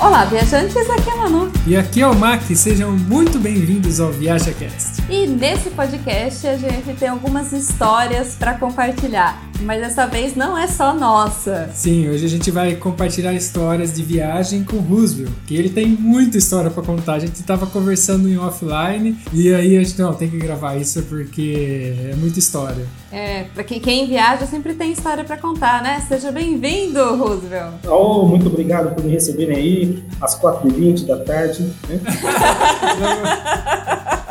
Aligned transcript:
Olá, 0.00 0.24
viajantes, 0.26 0.88
aqui 0.88 1.10
é 1.10 1.12
a 1.12 1.16
Manu. 1.16 1.50
E 1.66 1.76
aqui 1.76 2.00
é 2.00 2.06
o 2.06 2.14
Mac, 2.14 2.42
sejam 2.54 2.92
muito 2.92 3.36
bem-vindos 3.40 3.98
ao 3.98 4.12
ViajaCast. 4.12 5.02
E 5.10 5.26
nesse 5.26 5.70
podcast 5.70 6.46
a 6.46 6.56
gente 6.56 6.94
tem 6.94 7.08
algumas 7.08 7.52
histórias 7.52 8.36
para 8.36 8.54
compartilhar, 8.54 9.42
mas 9.60 9.80
dessa 9.80 10.06
vez 10.06 10.34
não 10.34 10.56
é 10.56 10.66
só 10.66 10.94
nossa. 10.94 11.70
Sim, 11.74 12.08
hoje 12.08 12.24
a 12.24 12.28
gente 12.28 12.50
vai 12.50 12.76
compartilhar 12.76 13.32
histórias 13.32 13.94
de 13.94 14.02
viagem 14.02 14.64
com 14.64 14.76
o 14.76 14.80
Roosevelt, 14.80 15.32
que 15.46 15.56
ele 15.56 15.68
tem 15.68 15.86
muita 15.86 16.38
história 16.38 16.70
para 16.70 16.82
contar. 16.82 17.14
A 17.14 17.18
gente 17.18 17.34
estava 17.34 17.66
conversando 17.66 18.28
em 18.28 18.38
offline 18.38 19.16
e 19.32 19.52
aí 19.54 19.76
a 19.76 19.82
gente, 19.82 19.98
não, 20.00 20.14
tem 20.14 20.28
que 20.28 20.38
gravar 20.38 20.76
isso 20.76 21.02
porque 21.02 21.94
é 22.10 22.14
muita 22.16 22.38
história. 22.38 22.86
É, 23.10 23.44
pra 23.54 23.64
quem, 23.64 23.80
quem 23.80 24.06
viaja 24.06 24.46
sempre 24.46 24.74
tem 24.74 24.92
história 24.92 25.24
para 25.24 25.36
contar, 25.36 25.82
né? 25.82 26.04
Seja 26.06 26.30
bem-vindo, 26.30 27.16
Roosevelt. 27.16 27.86
Oh, 27.86 28.26
muito 28.26 28.46
obrigado 28.48 28.94
por 28.94 29.02
me 29.02 29.10
receberem 29.12 29.56
aí 29.56 30.04
às 30.20 30.38
4h20 30.38 31.06
da 31.06 31.18
tarde. 31.18 31.62
Né? 31.88 32.00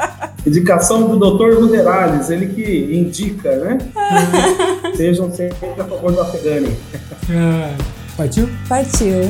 Indicação 0.47 1.09
do 1.09 1.17
Dr. 1.17 1.59
Ruderales, 1.59 2.29
ele 2.29 2.47
que 2.47 2.95
indica, 2.97 3.53
né? 3.57 3.77
Sejam 4.95 5.29
sempre 5.33 5.69
a 5.77 5.83
favor 5.83 6.13
do 6.13 6.21
Afegani. 6.21 6.73
Ah, 7.29 7.75
partiu? 8.15 8.47
Partiu. 8.69 9.23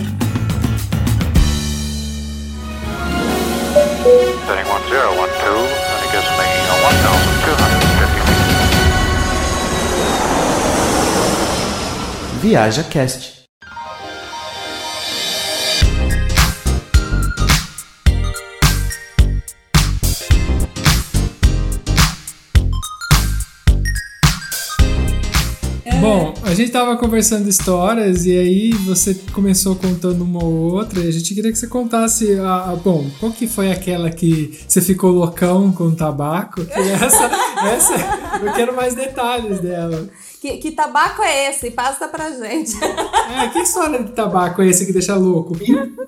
Setting 4.46 4.64
1012, 4.64 5.68
and 5.68 6.04
it 6.06 6.12
gives 6.12 6.30
me 6.38 6.46
1,250 6.70 8.08
feet. 8.14 8.38
Viaja 12.42 12.84
Cast. 12.84 13.37
Gente 26.58 26.72
tava 26.72 26.98
conversando 26.98 27.48
histórias 27.48 28.26
e 28.26 28.38
aí 28.38 28.72
você 28.86 29.14
começou 29.32 29.76
contando 29.76 30.24
uma 30.24 30.44
ou 30.44 30.74
outra 30.74 31.00
e 31.02 31.08
a 31.08 31.12
gente 31.12 31.34
queria 31.34 31.52
que 31.52 31.58
você 31.58 31.68
contasse 31.68 32.34
a, 32.40 32.72
a- 32.72 32.76
bom, 32.76 33.06
qual 33.20 33.32
que 33.32 33.48
foi 33.48 33.72
aquela 33.72 34.10
que 34.10 34.58
você 34.68 34.82
ficou 34.82 35.12
loucão 35.12 35.72
com 35.72 35.94
tabaco? 35.94 36.62
Essa, 36.70 37.26
essa, 37.68 37.94
eu 38.44 38.54
quero 38.54 38.76
mais 38.76 38.96
detalhes 38.96 39.60
dela. 39.60 40.08
Que, 40.48 40.58
que 40.60 40.72
tabaco 40.72 41.22
é 41.22 41.50
esse? 41.50 41.72
Passa 41.72 42.08
pra 42.08 42.32
gente. 42.32 42.78
É, 43.28 43.50
que 43.50 43.60
história 43.60 44.02
de 44.02 44.14
tabaco 44.14 44.62
é 44.62 44.68
esse 44.68 44.86
que 44.86 44.94
deixa 44.94 45.14
louco? 45.14 45.54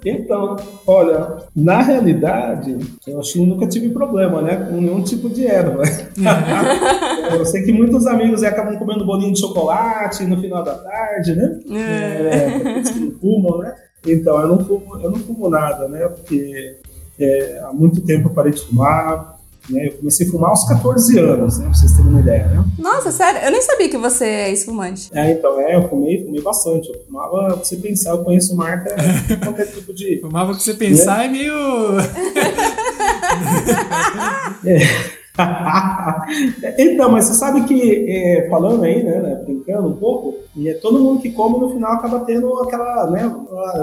Então, 0.06 0.56
olha, 0.88 1.40
na 1.54 1.82
realidade, 1.82 2.78
eu 3.06 3.20
acho 3.20 3.34
que 3.34 3.46
nunca 3.46 3.68
tive 3.68 3.90
problema, 3.90 4.42
né? 4.42 4.56
Com 4.56 4.80
nenhum 4.80 5.04
tipo 5.04 5.30
de 5.30 5.46
erva. 5.46 5.84
eu 7.38 7.46
sei 7.46 7.64
que 7.64 7.74
muitos 7.74 8.08
amigos 8.08 8.42
acabam 8.42 8.78
comendo 8.78 9.06
bolinho 9.06 9.34
de 9.34 9.40
chocolate 9.42 10.24
no 10.24 10.40
final 10.40 10.64
da 10.64 10.76
tarde, 10.76 11.36
né? 11.36 11.60
É, 11.72 12.56
aqueles 12.56 12.90
que 12.90 13.00
não 13.00 13.12
fumam, 13.20 13.58
né? 13.60 13.76
Então, 14.08 14.40
eu 14.40 14.48
não 14.48 14.66
fumo, 14.66 14.98
eu 15.02 15.12
não 15.12 15.20
fumo 15.20 15.50
nada, 15.50 15.90
né? 15.90 16.08
Porque 16.08 16.78
é, 17.20 17.62
há 17.66 17.74
muito 17.74 18.00
tempo 18.02 18.30
eu 18.30 18.34
parei 18.34 18.54
de 18.54 18.62
fumar. 18.62 19.39
Né? 19.70 19.88
Eu 19.88 19.94
comecei 19.94 20.28
a 20.28 20.32
fumar 20.32 20.50
aos 20.52 20.68
14 20.68 21.20
anos, 21.20 21.60
né? 21.60 21.66
Pra 21.66 21.74
vocês 21.74 21.94
terem 21.94 22.10
uma 22.10 22.20
ideia, 22.20 22.48
né? 22.48 22.66
Nossa, 22.78 23.12
sério? 23.12 23.42
Eu 23.42 23.52
nem 23.52 23.62
sabia 23.62 23.90
que 23.90 23.98
você 23.98 24.26
é 24.26 24.52
esfumante. 24.52 25.10
É, 25.14 25.32
então, 25.32 25.60
é, 25.60 25.76
eu 25.76 25.88
fumei, 25.88 26.26
fumei 26.26 26.42
bastante. 26.42 26.90
Eu 26.90 27.00
fumava, 27.06 27.54
pra 27.54 27.56
você 27.56 27.78
pensar, 27.78 28.12
eu 28.12 28.24
conheço 28.24 28.56
marca, 28.56 28.96
qualquer 29.44 29.68
tipo 29.68 29.94
de. 29.94 30.20
Fumava 30.30 30.56
que 30.56 30.64
você 30.64 30.74
pensar 30.74 31.26
é 31.26 31.28
meio. 31.28 31.54
então, 36.78 37.12
mas 37.12 37.26
você 37.26 37.34
sabe 37.34 37.66
que, 37.66 38.10
é, 38.10 38.48
falando 38.50 38.84
aí, 38.84 39.04
né, 39.04 39.22
né, 39.22 39.36
brincando 39.46 39.88
um 39.88 39.96
pouco, 39.96 40.38
e 40.56 40.70
é 40.70 40.74
todo 40.74 41.00
mundo 41.00 41.22
que 41.22 41.32
come 41.32 41.60
no 41.60 41.72
final 41.72 41.94
acaba 41.94 42.22
tendo 42.22 42.54
aquela, 42.60 43.10
né, 43.10 43.32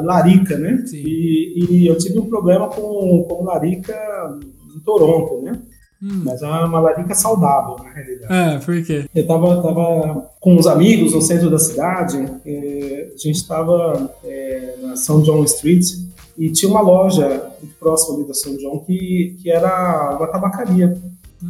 larica, 0.03 0.59
né? 0.59 0.83
Sim. 0.87 1.03
E, 1.05 1.67
e 1.71 1.87
eu 1.87 1.97
tive 1.97 2.19
um 2.19 2.27
problema 2.27 2.69
com, 2.69 3.25
com 3.29 3.45
larica 3.45 3.95
em 4.75 4.81
Toronto, 4.81 5.43
né? 5.43 5.59
Hum. 6.03 6.23
Mas 6.25 6.43
é 6.43 6.47
uma 6.47 6.81
larica 6.81 7.15
saudável, 7.15 7.77
na 7.83 7.91
realidade. 7.91 8.33
Ah, 8.33 8.61
por 8.65 8.83
quê? 8.85 9.07
Eu 9.15 9.27
tava, 9.27 9.63
tava 9.63 10.31
com 10.41 10.55
uns 10.55 10.67
amigos 10.67 11.15
no 11.15 11.23
centro 11.23 11.51
da 11.51 11.59
cidade, 11.59 12.19
a 12.19 13.17
gente 13.19 13.37
estava 13.37 14.11
na 14.83 14.97
São 14.97 15.23
John 15.23 15.43
Street 15.45 15.87
e 16.37 16.51
tinha 16.51 16.71
uma 16.71 16.83
loja 16.83 17.51
próxima 17.81 18.17
ali 18.17 18.29
da 18.29 18.35
São 18.35 18.57
John 18.57 18.81
que, 18.81 19.37
que 19.43 19.51
era 19.51 20.17
uma 20.17 20.27
tabacaria. 20.27 20.97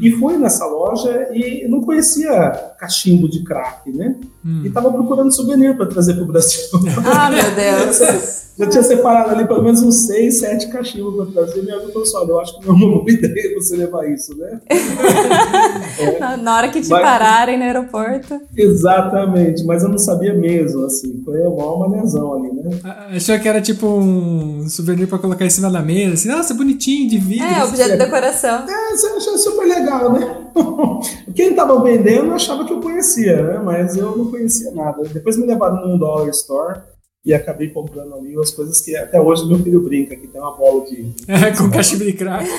E 0.00 0.10
fui 0.12 0.36
nessa 0.36 0.66
loja 0.66 1.28
e 1.32 1.66
não 1.68 1.80
conhecia 1.80 2.50
cachimbo 2.78 3.28
de 3.28 3.42
crack, 3.44 3.90
né? 3.92 4.16
Hum. 4.44 4.62
E 4.64 4.70
tava 4.70 4.92
procurando 4.92 5.32
souvenir 5.34 5.76
para 5.76 5.86
trazer 5.86 6.14
para 6.14 6.22
o 6.22 6.26
Brasil. 6.26 6.60
Ah, 7.06 7.30
meu 7.30 7.50
Deus. 7.54 8.44
Já 8.58 8.66
tinha 8.68 8.82
separado 8.82 9.30
ali 9.30 9.46
pelo 9.46 9.62
menos 9.62 9.82
uns 9.82 10.06
seis, 10.06 10.38
sete 10.38 10.68
cachimbos 10.68 11.28
para 11.30 11.44
trazer. 11.44 11.62
Minha 11.62 11.76
amiga 11.76 11.92
falou 11.92 12.02
assim: 12.04 12.16
olha, 12.16 12.30
eu 12.30 12.40
acho 12.40 12.58
que 12.58 12.66
não 12.66 12.72
é 12.74 12.76
uma 12.78 12.88
boa 12.98 13.04
ideia 13.10 13.54
você 13.54 13.76
levar 13.76 14.08
isso, 14.10 14.34
né? 14.38 14.60
Na 16.42 16.56
hora 16.56 16.68
que 16.70 16.80
te 16.80 16.88
Vai- 16.88 17.02
pararem 17.02 17.58
no 17.58 17.64
aeroporto. 17.64 18.40
Exatamente, 18.56 19.64
mas 19.64 19.82
eu 19.82 19.88
não 19.90 19.98
sabia 19.98 20.32
mesmo, 20.34 20.84
assim. 20.86 21.20
Foi 21.24 21.38
uma 21.42 21.88
manezão 21.88 22.34
ali, 22.34 22.52
né? 22.52 22.78
Ah, 22.84 23.08
Achou 23.14 23.38
que 23.38 23.48
era 23.48 23.60
tipo 23.60 23.86
um 23.86 24.66
souvenir 24.68 25.06
pra 25.06 25.18
colocar 25.18 25.44
em 25.44 25.50
cima 25.50 25.70
da 25.70 25.82
mesa, 25.82 26.14
assim, 26.14 26.28
nossa, 26.28 26.54
bonitinho, 26.54 27.08
de 27.10 27.18
vidro. 27.18 27.46
É, 27.46 27.62
objeto 27.64 27.90
de 27.92 27.96
decoração. 27.98 28.64
É, 28.68 28.94
isso 28.94 29.06
eu 29.06 29.16
achei 29.16 29.36
super 29.38 29.66
legal, 29.66 30.12
né? 30.12 30.45
Quem 31.34 31.54
tava 31.54 31.82
vendendo 31.82 32.32
achava 32.32 32.64
que 32.64 32.72
eu 32.72 32.80
conhecia, 32.80 33.42
né? 33.42 33.58
Mas 33.62 33.96
eu 33.96 34.16
não 34.16 34.30
conhecia 34.30 34.70
nada. 34.72 35.02
Depois 35.08 35.36
me 35.36 35.46
levaram 35.46 35.86
num 35.86 35.98
dollar 35.98 36.28
store 36.30 36.80
e 37.24 37.34
acabei 37.34 37.68
comprando 37.70 38.14
ali 38.14 38.38
as 38.38 38.52
coisas 38.52 38.80
que 38.80 38.96
até 38.96 39.20
hoje 39.20 39.46
meu 39.46 39.58
filho 39.58 39.82
brinca, 39.82 40.14
que 40.14 40.28
tem 40.28 40.40
uma 40.40 40.56
bola 40.56 40.84
de. 40.86 41.12
É, 41.26 41.50
com 41.58 41.68
cachimbo 41.70 42.04
de 42.04 42.12
crack. 42.12 42.48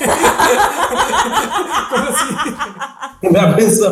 Como 3.21 3.37
assim? 3.37 3.83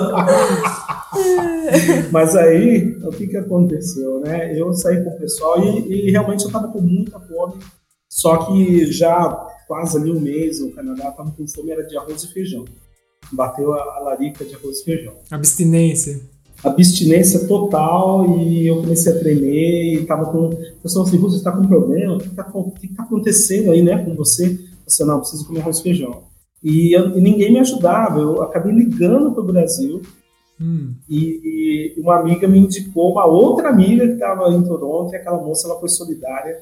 Mas 2.12 2.36
aí, 2.36 2.98
o 3.04 3.10
que 3.10 3.28
que 3.28 3.38
aconteceu, 3.38 4.20
né? 4.20 4.54
Eu 4.60 4.74
saí 4.74 5.04
com 5.04 5.12
o 5.12 5.18
pessoal 5.18 5.64
e, 5.64 6.08
e 6.08 6.12
realmente 6.12 6.44
eu 6.44 6.52
tava 6.52 6.68
com 6.68 6.82
muita 6.82 7.20
fome. 7.20 7.56
Só 8.10 8.46
que 8.46 8.92
já 8.92 9.30
quase 9.68 9.98
ali 9.98 10.12
um 10.12 10.20
mês 10.20 10.60
no 10.60 10.72
Canadá, 10.72 11.12
tava 11.12 11.32
com 11.32 11.48
fome, 11.48 11.72
era 11.72 11.84
de 11.84 11.98
arroz 11.98 12.24
e 12.24 12.34
feijão. 12.34 12.66
Bateu 13.32 13.74
a, 13.74 13.78
a 13.98 14.00
larica 14.00 14.44
de 14.46 14.56
arroz 14.56 14.80
e 14.80 14.84
feijão. 14.84 15.14
Abstinência. 15.32 16.22
abstinência 16.64 17.48
total 17.48 18.38
e 18.40 18.68
eu 18.68 18.78
comecei 18.82 19.12
a 19.12 19.20
tremer 19.20 19.94
e 20.02 20.06
tava 20.06 20.26
com. 20.32 20.50
O 20.50 20.82
pessoal 20.82 21.06
assim, 21.06 21.18
você 21.18 21.38
está 21.38 21.52
com 21.52 21.68
problema? 21.68 22.16
O 22.16 22.20
que 22.20 22.28
está 22.28 22.44
tá 22.44 23.04
acontecendo 23.04 23.72
aí, 23.72 23.82
né, 23.82 24.04
com 24.04 24.16
você? 24.16 24.60
Você 24.88 25.04
não, 25.04 25.20
preciso 25.20 25.46
comer 25.48 25.62
arroz 25.62 25.80
e 25.80 25.84
feijão. 25.84 26.24
E, 26.64 26.96
eu- 26.98 27.18
e 27.18 27.22
ninguém 27.22 27.52
me 27.52 27.60
ajudava. 27.60 28.20
Eu 28.20 28.42
acabei 28.42 28.72
ligando 28.74 29.32
para 29.32 29.42
o 29.44 29.46
Brasil 29.46 30.02
Hum. 30.62 30.94
e, 31.10 31.94
e 31.98 32.00
uma 32.02 32.18
amiga 32.20 32.48
me 32.48 32.58
indicou 32.60 33.12
uma 33.12 33.26
outra 33.26 33.70
amiga 33.70 34.08
que 34.08 34.14
estava 34.14 34.48
em 34.50 34.64
Toronto 34.64 35.12
e 35.12 35.18
aquela 35.18 35.38
moça 35.38 35.68
ela 35.68 35.78
foi 35.80 35.90
solidária 35.90 36.60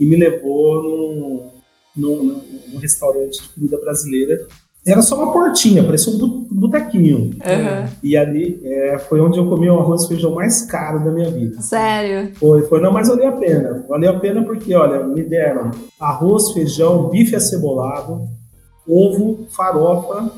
e 0.00 0.04
me 0.04 0.16
levou 0.16 0.82
num, 0.82 1.50
num- 1.96 2.40
num 2.72 2.78
restaurante 2.78 3.40
de 3.40 3.48
comida 3.50 3.78
brasileira. 3.78 4.46
Era 4.86 5.02
só 5.02 5.16
uma 5.16 5.32
portinha, 5.32 5.82
parecia 5.82 6.12
um 6.12 6.46
botequinho. 6.48 7.36
Aham. 7.44 7.88
E 8.02 8.16
ali 8.16 8.60
é, 8.62 8.98
foi 8.98 9.20
onde 9.20 9.36
eu 9.36 9.48
comi 9.48 9.68
o 9.68 9.80
arroz 9.80 10.04
e 10.04 10.08
feijão 10.08 10.32
mais 10.32 10.62
caro 10.62 11.04
da 11.04 11.10
minha 11.10 11.28
vida. 11.28 11.60
Sério. 11.60 12.30
Foi, 12.36 12.62
foi, 12.62 12.80
não, 12.80 12.92
mas 12.92 13.08
valeu 13.08 13.28
a 13.28 13.32
pena. 13.32 13.84
Valeu 13.88 14.10
a 14.10 14.20
pena 14.20 14.44
porque, 14.44 14.72
olha, 14.76 15.02
me 15.02 15.24
deram 15.24 15.72
arroz, 15.98 16.52
feijão, 16.52 17.08
bife 17.08 17.34
acebolado, 17.34 18.28
ovo, 18.88 19.46
farofa, 19.56 20.30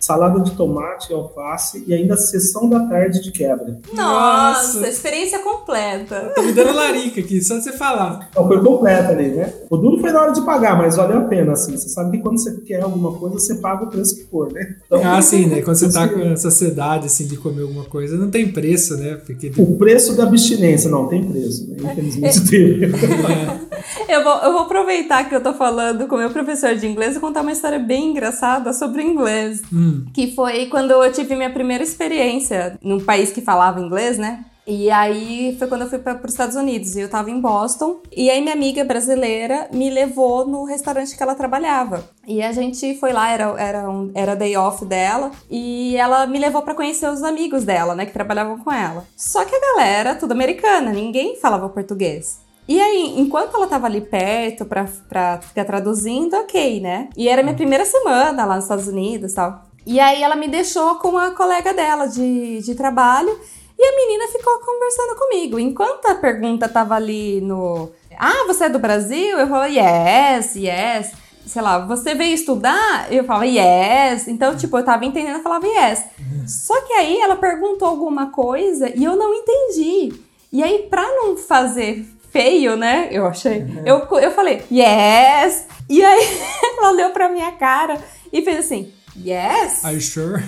salada 0.00 0.40
de 0.40 0.52
tomate 0.52 1.12
e 1.12 1.14
alface 1.14 1.84
e 1.86 1.92
ainda 1.94 2.16
sessão 2.16 2.68
da 2.68 2.80
tarde 2.86 3.22
de 3.22 3.30
quebra. 3.30 3.78
Nossa, 3.92 4.78
Nossa. 4.80 4.88
experiência 4.88 5.38
completa. 5.40 6.32
Tá 6.34 6.42
me 6.42 6.52
dando 6.52 6.72
larica 6.74 7.20
aqui, 7.20 7.42
só 7.42 7.58
de 7.58 7.64
você 7.64 7.72
falar. 7.72 8.28
Então 8.30 8.48
foi 8.48 8.62
completa 8.62 9.10
ali, 9.10 9.28
né? 9.28 9.52
O 9.68 9.76
duro 9.76 10.00
foi 10.00 10.10
na 10.10 10.22
hora 10.22 10.32
de 10.32 10.40
pagar, 10.40 10.76
mas 10.76 10.96
valeu 10.96 11.18
a 11.18 11.24
pena, 11.24 11.52
assim. 11.52 11.76
Você 11.76 11.88
sabe 11.88 12.16
que 12.16 12.22
quando 12.22 12.38
você 12.40 12.52
quer 12.62 12.82
alguma 12.82 13.12
coisa, 13.12 13.38
você 13.38 13.56
paga 13.56 13.84
o 13.84 13.88
preço 13.88 14.16
que 14.16 14.24
for, 14.24 14.50
né? 14.52 14.76
Então, 14.86 15.00
Ah, 15.04 15.20
sim, 15.20 15.46
né? 15.46 15.60
Quando 15.62 15.76
você 15.76 15.92
tá 15.92 16.08
com 16.10 16.20
essa 16.20 16.50
sede, 16.50 16.80
assim, 16.80 17.26
de 17.26 17.36
comer 17.36 17.62
alguma 17.62 17.84
coisa, 17.84 18.16
não 18.16 18.30
tem 18.30 18.50
preço, 18.50 18.96
né? 18.96 19.16
Porque... 19.26 19.52
O 19.58 19.76
preço 19.76 20.16
da 20.16 20.22
abstinência, 20.24 20.90
não, 20.90 21.06
tem 21.08 21.22
preço, 21.22 21.68
né? 21.68 21.76
Infelizmente 21.92 22.40
teve. 22.48 22.90
Eu 24.08 24.24
vou, 24.24 24.36
eu 24.38 24.52
vou 24.52 24.62
aproveitar 24.62 25.28
que 25.28 25.34
eu 25.34 25.42
tô 25.42 25.52
falando 25.52 26.06
com 26.08 26.16
o 26.16 26.18
meu 26.18 26.30
professor 26.30 26.74
de 26.74 26.86
inglês 26.86 27.16
e 27.16 27.20
contar 27.20 27.42
uma 27.42 27.52
história 27.52 27.78
bem 27.78 28.10
engraçada 28.10 28.72
sobre 28.72 29.02
inglês. 29.02 29.62
Hum. 29.72 30.04
Que 30.12 30.34
foi 30.34 30.66
quando 30.66 30.90
eu 30.90 31.12
tive 31.12 31.36
minha 31.36 31.50
primeira 31.50 31.84
experiência 31.84 32.78
num 32.82 32.98
país 32.98 33.30
que 33.30 33.40
falava 33.40 33.80
inglês, 33.80 34.18
né? 34.18 34.44
E 34.66 34.88
aí 34.88 35.56
foi 35.58 35.66
quando 35.66 35.82
eu 35.82 35.88
fui 35.88 35.98
para 35.98 36.16
os 36.24 36.32
Estados 36.32 36.54
Unidos 36.54 36.94
e 36.94 37.00
eu 37.00 37.08
tava 37.08 37.28
em 37.28 37.40
Boston. 37.40 38.00
E 38.14 38.30
aí 38.30 38.40
minha 38.40 38.54
amiga 38.54 38.84
brasileira 38.84 39.68
me 39.72 39.90
levou 39.90 40.46
no 40.46 40.64
restaurante 40.64 41.16
que 41.16 41.22
ela 41.22 41.34
trabalhava. 41.34 42.04
E 42.24 42.40
a 42.40 42.52
gente 42.52 42.94
foi 42.98 43.12
lá, 43.12 43.30
era, 43.30 43.54
era, 43.58 43.90
um, 43.90 44.12
era 44.14 44.36
day 44.36 44.56
off 44.56 44.84
dela. 44.84 45.32
E 45.50 45.96
ela 45.96 46.24
me 46.26 46.38
levou 46.38 46.62
para 46.62 46.74
conhecer 46.74 47.08
os 47.10 47.24
amigos 47.24 47.64
dela, 47.64 47.96
né, 47.96 48.06
que 48.06 48.12
trabalhavam 48.12 48.58
com 48.58 48.70
ela. 48.70 49.04
Só 49.16 49.44
que 49.44 49.54
a 49.54 49.60
galera, 49.60 50.14
tudo 50.14 50.32
americana, 50.32 50.92
ninguém 50.92 51.36
falava 51.36 51.68
português. 51.68 52.38
E 52.70 52.80
aí, 52.80 53.14
enquanto 53.18 53.56
ela 53.56 53.66
tava 53.66 53.88
ali 53.88 54.00
perto 54.00 54.64
pra, 54.64 54.86
pra 55.08 55.40
ficar 55.40 55.64
traduzindo, 55.64 56.36
ok, 56.36 56.80
né? 56.80 57.08
E 57.16 57.28
era 57.28 57.42
minha 57.42 57.56
primeira 57.56 57.84
semana 57.84 58.44
lá 58.44 58.54
nos 58.54 58.66
Estados 58.66 58.86
Unidos 58.86 59.32
e 59.32 59.34
tal. 59.34 59.64
E 59.84 59.98
aí 59.98 60.22
ela 60.22 60.36
me 60.36 60.46
deixou 60.46 60.94
com 60.94 61.08
uma 61.08 61.32
colega 61.32 61.74
dela 61.74 62.06
de, 62.06 62.60
de 62.60 62.76
trabalho 62.76 63.36
e 63.76 63.84
a 63.84 63.96
menina 63.96 64.28
ficou 64.28 64.56
conversando 64.60 65.16
comigo. 65.16 65.58
Enquanto 65.58 66.06
a 66.06 66.14
pergunta 66.14 66.68
tava 66.68 66.94
ali 66.94 67.40
no. 67.40 67.90
Ah, 68.16 68.44
você 68.46 68.66
é 68.66 68.68
do 68.68 68.78
Brasil? 68.78 69.36
Eu 69.36 69.48
falava, 69.48 69.68
yes, 69.68 70.54
yes. 70.54 71.12
Sei 71.44 71.60
lá, 71.60 71.84
você 71.84 72.14
veio 72.14 72.34
estudar? 72.34 73.12
Eu 73.12 73.24
falava, 73.24 73.46
yes. 73.46 74.28
Então, 74.28 74.56
tipo, 74.56 74.78
eu 74.78 74.84
tava 74.84 75.04
entendendo, 75.04 75.38
eu 75.38 75.42
falava, 75.42 75.66
yes. 75.66 76.04
Só 76.46 76.80
que 76.82 76.92
aí 76.92 77.18
ela 77.18 77.34
perguntou 77.34 77.88
alguma 77.88 78.30
coisa 78.30 78.88
e 78.94 79.02
eu 79.02 79.16
não 79.16 79.34
entendi. 79.34 80.12
E 80.52 80.62
aí, 80.62 80.86
pra 80.88 81.02
não 81.02 81.36
fazer 81.36 82.06
feio, 82.30 82.76
né? 82.76 83.08
Eu 83.10 83.26
achei. 83.26 83.66
Eu, 83.84 84.06
eu 84.18 84.30
falei, 84.30 84.62
yes! 84.70 85.66
E 85.88 86.04
aí 86.04 86.40
ela 86.78 86.92
olhou 86.92 87.10
pra 87.10 87.28
minha 87.28 87.50
cara 87.52 87.98
e 88.32 88.42
fez 88.42 88.60
assim, 88.60 88.92
yes? 89.16 89.84
Are 89.84 89.94
you 89.94 90.00
sure? 90.00 90.42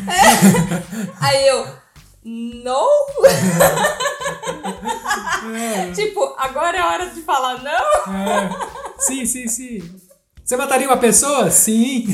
Aí 1.21 1.49
eu, 1.49 1.67
no? 2.25 2.87
tipo, 5.95 6.35
agora 6.39 6.77
é 6.77 6.81
a 6.81 6.89
hora 6.89 7.07
de 7.07 7.21
falar 7.23 7.61
não? 7.63 8.15
É. 8.15 8.51
Sim, 8.99 9.27
sim, 9.27 9.49
sim. 9.49 9.83
Você 10.45 10.57
mataria 10.57 10.87
uma 10.87 10.97
pessoa? 10.97 11.51
Sim. 11.51 12.07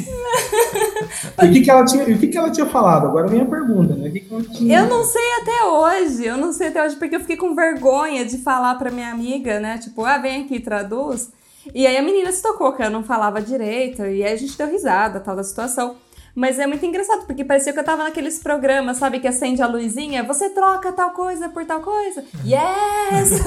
O 1.37 1.53
que, 1.53 1.61
que 1.61 1.71
ela 1.71 1.85
tinha, 1.85 2.05
o 2.05 2.19
que, 2.19 2.27
que 2.27 2.39
ela 2.39 2.51
tinha 2.51 2.67
falado? 2.67 3.07
Agora 3.07 3.27
a 3.27 3.31
minha 3.31 3.47
pergunta, 3.47 3.95
né? 3.95 4.11
Que, 4.11 4.21
tinha... 4.55 4.81
Eu 4.81 4.89
não 4.89 5.05
sei 5.05 5.33
até 5.43 5.65
hoje, 5.65 6.25
eu 6.25 6.37
não 6.37 6.53
sei 6.53 6.69
até 6.69 6.85
hoje, 6.85 6.97
porque 6.97 7.17
eu 7.17 7.21
fiquei 7.21 7.37
com 7.37 7.55
vergonha 7.55 8.25
de 8.25 8.39
falar 8.39 8.75
pra 8.77 8.91
minha 8.91 9.11
amiga, 9.11 9.61
né? 9.61 9.79
Tipo, 9.79 10.05
ah, 10.05 10.19
vem 10.19 10.45
aqui, 10.45 10.61
traduz. 10.61 11.31
E 11.75 11.87
aí 11.87 11.97
a 11.97 12.03
menina 12.03 12.33
se 12.33 12.43
tocou 12.43 12.73
que 12.73 12.83
eu 12.83 12.91
não 12.91 13.03
falava 13.03 13.41
direito, 13.43 14.03
e 14.03 14.25
aí 14.25 14.33
a 14.33 14.37
gente 14.37 14.57
deu 14.57 14.71
risada, 14.71 15.21
tal 15.21 15.37
da 15.37 15.45
situação. 15.45 15.97
Mas 16.39 16.57
é 16.61 16.69
muito 16.69 16.87
engraçado, 16.87 17.27
porque 17.27 17.45
parecia 17.45 17.73
que 17.73 17.81
eu 17.81 17.85
tava 17.85 18.05
naqueles 18.05 18.39
programas, 18.39 18.99
sabe, 18.99 19.19
que 19.19 19.27
acende 19.27 19.61
a 19.61 19.67
luzinha, 19.67 20.23
você 20.23 20.49
troca 20.51 20.93
tal 20.93 21.11
coisa 21.11 21.49
por 21.49 21.65
tal 21.65 21.81
coisa. 21.81 22.23
Yes! 22.47 23.41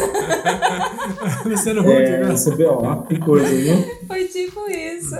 Luciano 1.45 1.79
Huck, 1.81 1.89
É, 1.89 2.19
né? 2.25 2.31
você 2.35 2.53
vê, 2.53 2.65
ó, 2.65 2.97
que 3.03 3.17
coisa, 3.17 3.47
viu? 3.47 3.75
Foi 4.05 4.25
tipo 4.25 4.69
isso. 4.69 5.15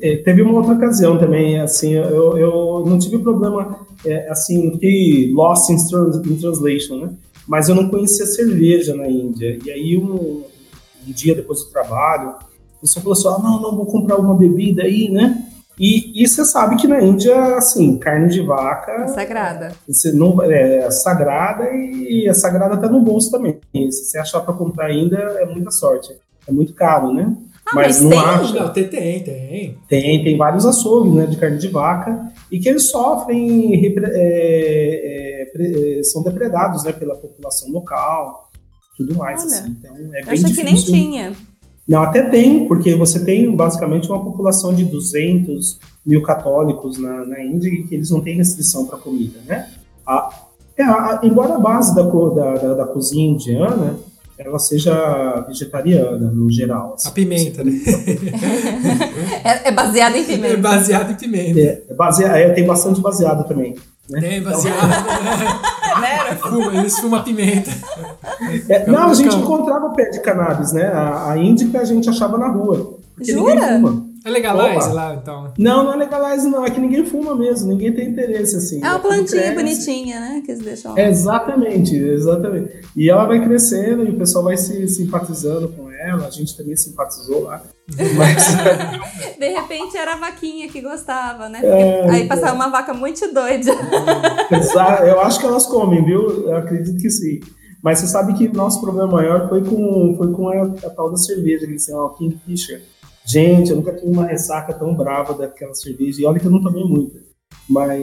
É, 0.00 0.16
teve 0.16 0.42
uma 0.42 0.54
outra 0.54 0.74
ocasião 0.74 1.16
também, 1.18 1.60
assim, 1.60 1.92
eu, 1.92 2.36
eu 2.36 2.84
não 2.84 2.98
tive 2.98 3.16
problema, 3.20 3.78
é, 4.04 4.28
assim, 4.28 4.64
não 4.64 4.72
fiquei 4.72 5.30
lost 5.32 5.70
in, 5.70 5.76
trans- 5.88 6.16
in 6.26 6.36
translation, 6.36 6.96
né? 6.96 7.10
Mas 7.46 7.68
eu 7.68 7.76
não 7.76 7.88
conhecia 7.88 8.26
cerveja 8.26 8.92
na 8.96 9.08
Índia. 9.08 9.56
E 9.64 9.70
aí, 9.70 9.96
um, 9.96 10.42
um 11.06 11.12
dia 11.12 11.36
depois 11.36 11.60
do 11.60 11.70
trabalho, 11.70 12.30
o 12.78 12.80
pessoal 12.80 13.04
falou 13.04 13.12
assim: 13.16 13.28
ah, 13.28 13.38
não, 13.48 13.62
não, 13.62 13.76
vou 13.76 13.86
comprar 13.86 14.16
uma 14.16 14.34
bebida 14.34 14.82
aí, 14.82 15.08
né? 15.08 15.44
E, 15.78 16.22
e 16.22 16.28
você 16.28 16.44
sabe 16.44 16.76
que 16.76 16.86
na 16.86 17.00
Índia, 17.02 17.56
assim, 17.56 17.98
carne 17.98 18.28
de 18.28 18.42
vaca 18.42 19.08
Sagrada. 19.08 19.72
você 19.88 20.12
não, 20.12 20.40
é 20.42 20.90
sagrada 20.90 21.70
e 21.72 22.28
é 22.28 22.34
sagrada 22.34 22.74
até 22.74 22.88
no 22.88 23.00
bolso 23.00 23.30
também. 23.30 23.58
Se 23.90 24.04
você 24.04 24.18
achar 24.18 24.40
para 24.40 24.54
comprar 24.54 24.86
ainda, 24.86 25.16
é 25.16 25.46
muita 25.46 25.70
sorte. 25.70 26.12
É 26.46 26.52
muito 26.52 26.74
caro, 26.74 27.12
né? 27.12 27.34
Ah, 27.66 27.72
mas 27.74 28.00
não 28.00 28.10
tem? 28.10 28.18
acha. 28.18 28.54
Não, 28.60 28.72
tem, 28.72 28.88
tem, 28.88 29.22
tem. 29.22 29.78
Tem, 29.88 30.24
tem 30.24 30.36
vários 30.36 30.66
açougues 30.66 31.14
né, 31.14 31.26
de 31.26 31.36
carne 31.36 31.58
de 31.58 31.68
vaca 31.68 32.32
e 32.50 32.58
que 32.58 32.68
eles 32.68 32.90
sofrem, 32.90 33.76
repre- 33.76 34.10
é, 34.12 35.48
é, 35.54 35.98
é, 35.98 36.02
são 36.02 36.22
depredados 36.22 36.84
né, 36.84 36.92
pela 36.92 37.14
população 37.16 37.70
local, 37.70 38.50
tudo 38.96 39.14
mais. 39.16 39.42
Olha, 39.42 39.60
assim. 39.60 39.76
Então, 39.78 39.96
é 39.96 40.20
Eu 40.20 40.24
bem 40.26 40.34
achei 40.34 40.52
que 40.52 40.62
nem 40.64 40.74
tinha. 40.74 41.32
Não, 41.86 42.02
até 42.02 42.22
tem, 42.22 42.66
porque 42.68 42.94
você 42.94 43.24
tem 43.24 43.54
basicamente 43.54 44.08
uma 44.08 44.22
população 44.24 44.72
de 44.72 44.84
200 44.84 45.78
mil 46.06 46.22
católicos 46.22 46.98
na, 46.98 47.24
na 47.26 47.42
Índia 47.44 47.68
e 47.68 47.82
que 47.84 47.94
eles 47.94 48.10
não 48.10 48.20
têm 48.20 48.36
restrição 48.36 48.86
para 48.86 48.98
comida, 48.98 49.40
né? 49.46 49.68
A, 50.06 50.30
é, 50.76 50.82
a- 50.84 51.20
embora 51.24 51.54
a 51.54 51.58
base 51.58 51.94
da, 51.94 52.02
da, 52.02 52.54
da, 52.54 52.74
da 52.74 52.84
cozinha 52.86 53.28
indiana 53.28 53.96
ela 54.38 54.58
seja 54.58 55.44
vegetariana 55.46 56.30
no 56.32 56.50
geral. 56.50 56.94
assim. 56.94 57.08
A 57.08 57.12
pimenta, 57.12 57.62
né? 57.62 57.72
É, 59.44 59.68
é 59.68 59.72
baseado 59.72 60.16
em 60.16 60.20
É 60.20 60.24
pimenta. 60.24 60.56
baseado 60.56 61.12
em 61.12 61.14
pimenta. 61.14 61.60
É, 61.60 61.82
é 61.88 62.42
é, 62.42 62.50
tem 62.50 62.66
bastante 62.66 63.00
baseado 63.00 63.46
também. 63.46 63.74
Né? 64.10 64.20
Tem 64.20 64.42
baseado. 64.42 65.72
Né? 65.92 66.36
Fuma, 66.36 66.74
eles 66.74 66.98
fumam 66.98 67.22
pimenta. 67.22 67.70
É, 68.66 68.86
não, 68.90 69.10
a 69.10 69.14
gente 69.14 69.28
Campo. 69.28 69.42
encontrava 69.44 69.90
pé 69.90 70.08
de 70.08 70.20
cannabis, 70.20 70.72
né? 70.72 70.86
A, 70.86 71.32
a 71.32 71.38
índica 71.38 71.80
a 71.80 71.84
gente 71.84 72.08
achava 72.08 72.38
na 72.38 72.48
rua. 72.48 72.98
Jura? 73.20 73.78
É 74.24 74.30
legalize 74.30 74.86
Opa. 74.86 74.92
lá, 74.92 75.14
então. 75.14 75.52
Não, 75.58 75.84
não 75.84 75.92
é 75.94 75.96
legalize, 75.96 76.48
não. 76.48 76.64
É 76.64 76.70
que 76.70 76.80
ninguém 76.80 77.04
fuma 77.04 77.34
mesmo. 77.34 77.68
Ninguém 77.68 77.92
tem 77.92 78.08
interesse, 78.08 78.56
assim. 78.56 78.82
É 78.82 78.88
uma 78.88 79.00
plantinha 79.00 79.52
cresce. 79.52 79.54
bonitinha, 79.54 80.20
né? 80.20 80.42
Que 80.44 80.52
eles 80.52 80.62
deixam. 80.62 80.96
É, 80.96 81.08
exatamente, 81.08 81.96
exatamente. 81.96 82.70
E 82.96 83.10
ela 83.10 83.26
vai 83.26 83.44
crescendo 83.44 84.04
e 84.04 84.10
o 84.10 84.18
pessoal 84.18 84.44
vai 84.44 84.56
se 84.56 84.86
simpatizando 84.88 85.68
com 85.68 85.90
ela. 85.90 85.91
A 86.10 86.30
gente 86.30 86.56
também 86.56 86.76
simpatizou 86.76 87.44
lá. 87.44 87.62
Mas, 88.16 88.46
De 89.38 89.48
repente 89.48 89.96
era 89.96 90.14
a 90.14 90.16
vaquinha 90.16 90.68
que 90.68 90.80
gostava, 90.80 91.48
né? 91.48 91.60
É, 91.62 92.10
Aí 92.10 92.26
passava 92.28 92.54
uma 92.54 92.68
vaca 92.68 92.94
muito 92.94 93.20
doida. 93.32 93.72
exa- 94.50 95.00
eu 95.06 95.20
acho 95.20 95.40
que 95.40 95.46
elas 95.46 95.66
comem, 95.66 96.04
viu? 96.04 96.48
Eu 96.48 96.56
acredito 96.56 97.00
que 97.00 97.10
sim. 97.10 97.40
Mas 97.82 97.98
você 97.98 98.06
sabe 98.06 98.34
que 98.34 98.46
o 98.46 98.52
nosso 98.54 98.80
problema 98.80 99.10
maior 99.10 99.48
foi 99.48 99.62
com, 99.64 100.14
foi 100.16 100.32
com 100.32 100.48
a, 100.48 100.62
a 100.86 100.90
tal 100.90 101.10
da 101.10 101.16
cerveja, 101.16 101.66
que 101.66 101.72
eles 101.72 101.84
chamam 101.84 102.14
Kingfisher. 102.14 102.82
Gente, 103.24 103.70
eu 103.70 103.76
nunca 103.76 103.92
tive 103.92 104.10
uma 104.12 104.26
ressaca 104.26 104.72
tão 104.72 104.94
brava 104.94 105.34
daquela 105.34 105.74
cerveja. 105.74 106.22
E 106.22 106.24
olha 106.26 106.38
que 106.38 106.46
eu 106.46 106.50
não 106.50 106.62
tomei 106.62 106.84
muita. 106.84 107.18
Mas, 107.68 108.00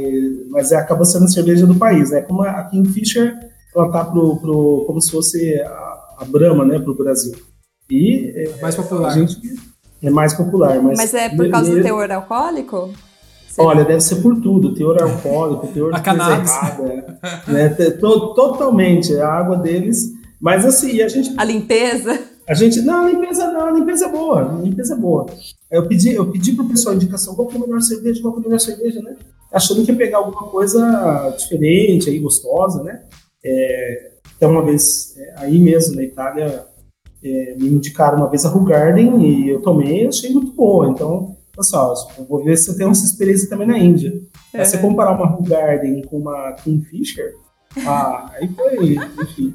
mas 0.50 0.72
é, 0.72 0.75
acaba 0.75 1.06
sendo 1.06 1.25
a 1.25 1.30
cerveja 1.30 1.66
do 1.66 1.75
país, 1.75 2.12
né? 2.12 2.22
Como 2.22 2.42
a 2.44 2.63
Kingfisher, 2.66 3.34
ela 3.75 3.92
tá 3.92 4.04
pro, 4.06 4.38
pro, 4.38 4.84
como 4.86 5.01
se 5.01 5.12
fosse 5.12 5.60
a, 5.62 6.16
a 6.19 6.25
Brahma, 6.25 6.66
né, 6.66 6.80
pro 6.80 6.96
Brasil. 6.96 7.34
E 7.89 8.31
é, 8.36 8.62
Mais 8.62 8.75
popular. 8.75 9.15
é 10.01 10.09
mais 10.09 10.33
popular. 10.33 10.81
Mas, 10.81 10.98
Mas 10.98 11.13
é 11.13 11.29
por 11.29 11.50
causa 11.50 11.75
do 11.75 11.81
teor 11.81 12.12
alcoólico? 12.12 12.91
Você- 13.48 13.62
Olha, 13.62 13.84
deve 13.84 14.00
ser 14.01 14.17
por 14.17 14.39
tudo, 14.39 14.74
teor 14.74 15.01
alcoólico, 15.01 15.67
teor 15.67 15.91
A 15.96 16.00
de 16.00 16.03
coisa 16.10 16.31
errada, 16.34 17.17
né? 17.48 17.69
Te- 17.69 17.91
to- 17.91 18.34
totalmente, 18.34 19.13
é 19.15 19.22
a 19.22 19.31
água 19.34 19.58
deles. 19.58 20.12
Mas 20.39 20.65
assim, 20.65 21.01
a 21.01 21.08
gente, 21.08 21.34
A 21.38 21.43
limpeza? 21.43 22.17
a 22.48 22.53
gente, 22.53 22.79
não, 22.81 23.05
a 23.05 23.10
limpeza 23.10 23.51
não, 23.51 23.65
a 23.65 23.72
limpeza 23.72 24.05
é 24.05 24.10
boa, 24.10 24.39
a 24.58 24.62
limpeza 24.62 24.93
é 24.93 24.98
boa. 24.98 25.25
Eu 25.69 25.88
pedi, 25.88 26.13
eu 26.13 26.31
pedi 26.31 26.53
pro 26.53 26.65
pessoal 26.67 26.93
a 26.93 26.96
indicação, 26.96 27.36
qual 27.36 27.48
que 27.48 27.55
é 27.55 27.58
a 27.60 27.62
melhor 27.62 27.81
cerveja, 27.81 28.22
qual 28.22 28.34
que 28.34 28.39
é 28.39 28.41
a 28.41 28.46
melhor 28.46 28.60
cerveja, 28.60 29.01
né? 29.01 29.15
Achando 29.51 29.84
que 29.84 29.91
ia 29.91 29.98
pegar 29.98 30.19
alguma 30.19 30.43
coisa 30.43 31.34
diferente 31.38 32.10
aí, 32.10 32.19
gostosa, 32.19 32.84
né? 32.84 33.01
É, 33.43 34.12
até 34.36 34.48
uma 34.48 34.63
vez, 34.63 35.15
é, 35.17 35.34
aí 35.38 35.60
mesmo 35.60 35.96
na 35.96 36.03
Itália, 36.03 36.65
é, 37.23 37.55
me 37.57 37.67
indicaram 37.69 38.17
uma 38.17 38.29
vez 38.29 38.45
a 38.45 38.49
Ru 38.49 38.63
Garden 38.63 39.21
e 39.25 39.49
eu 39.49 39.61
tomei 39.61 40.03
e 40.05 40.07
achei 40.07 40.31
muito 40.31 40.51
boa. 40.53 40.89
Então, 40.89 41.35
pessoal, 41.55 41.93
eu 42.17 42.25
vou 42.25 42.43
ver 42.43 42.57
se 42.57 42.65
você 42.71 42.77
tem 42.77 42.89
essa 42.89 43.05
experiência 43.05 43.49
também 43.49 43.67
na 43.67 43.77
Índia. 43.77 44.11
Mas 44.53 44.69
você 44.69 44.77
comparar 44.77 45.15
uma 45.15 45.27
Ru 45.27 45.43
Garden 45.43 46.01
com 46.03 46.17
uma 46.17 46.53
Kingfisher, 46.53 47.33
ah, 47.85 48.31
aí 48.33 48.47
foi, 48.47 48.95
enfim. 49.23 49.53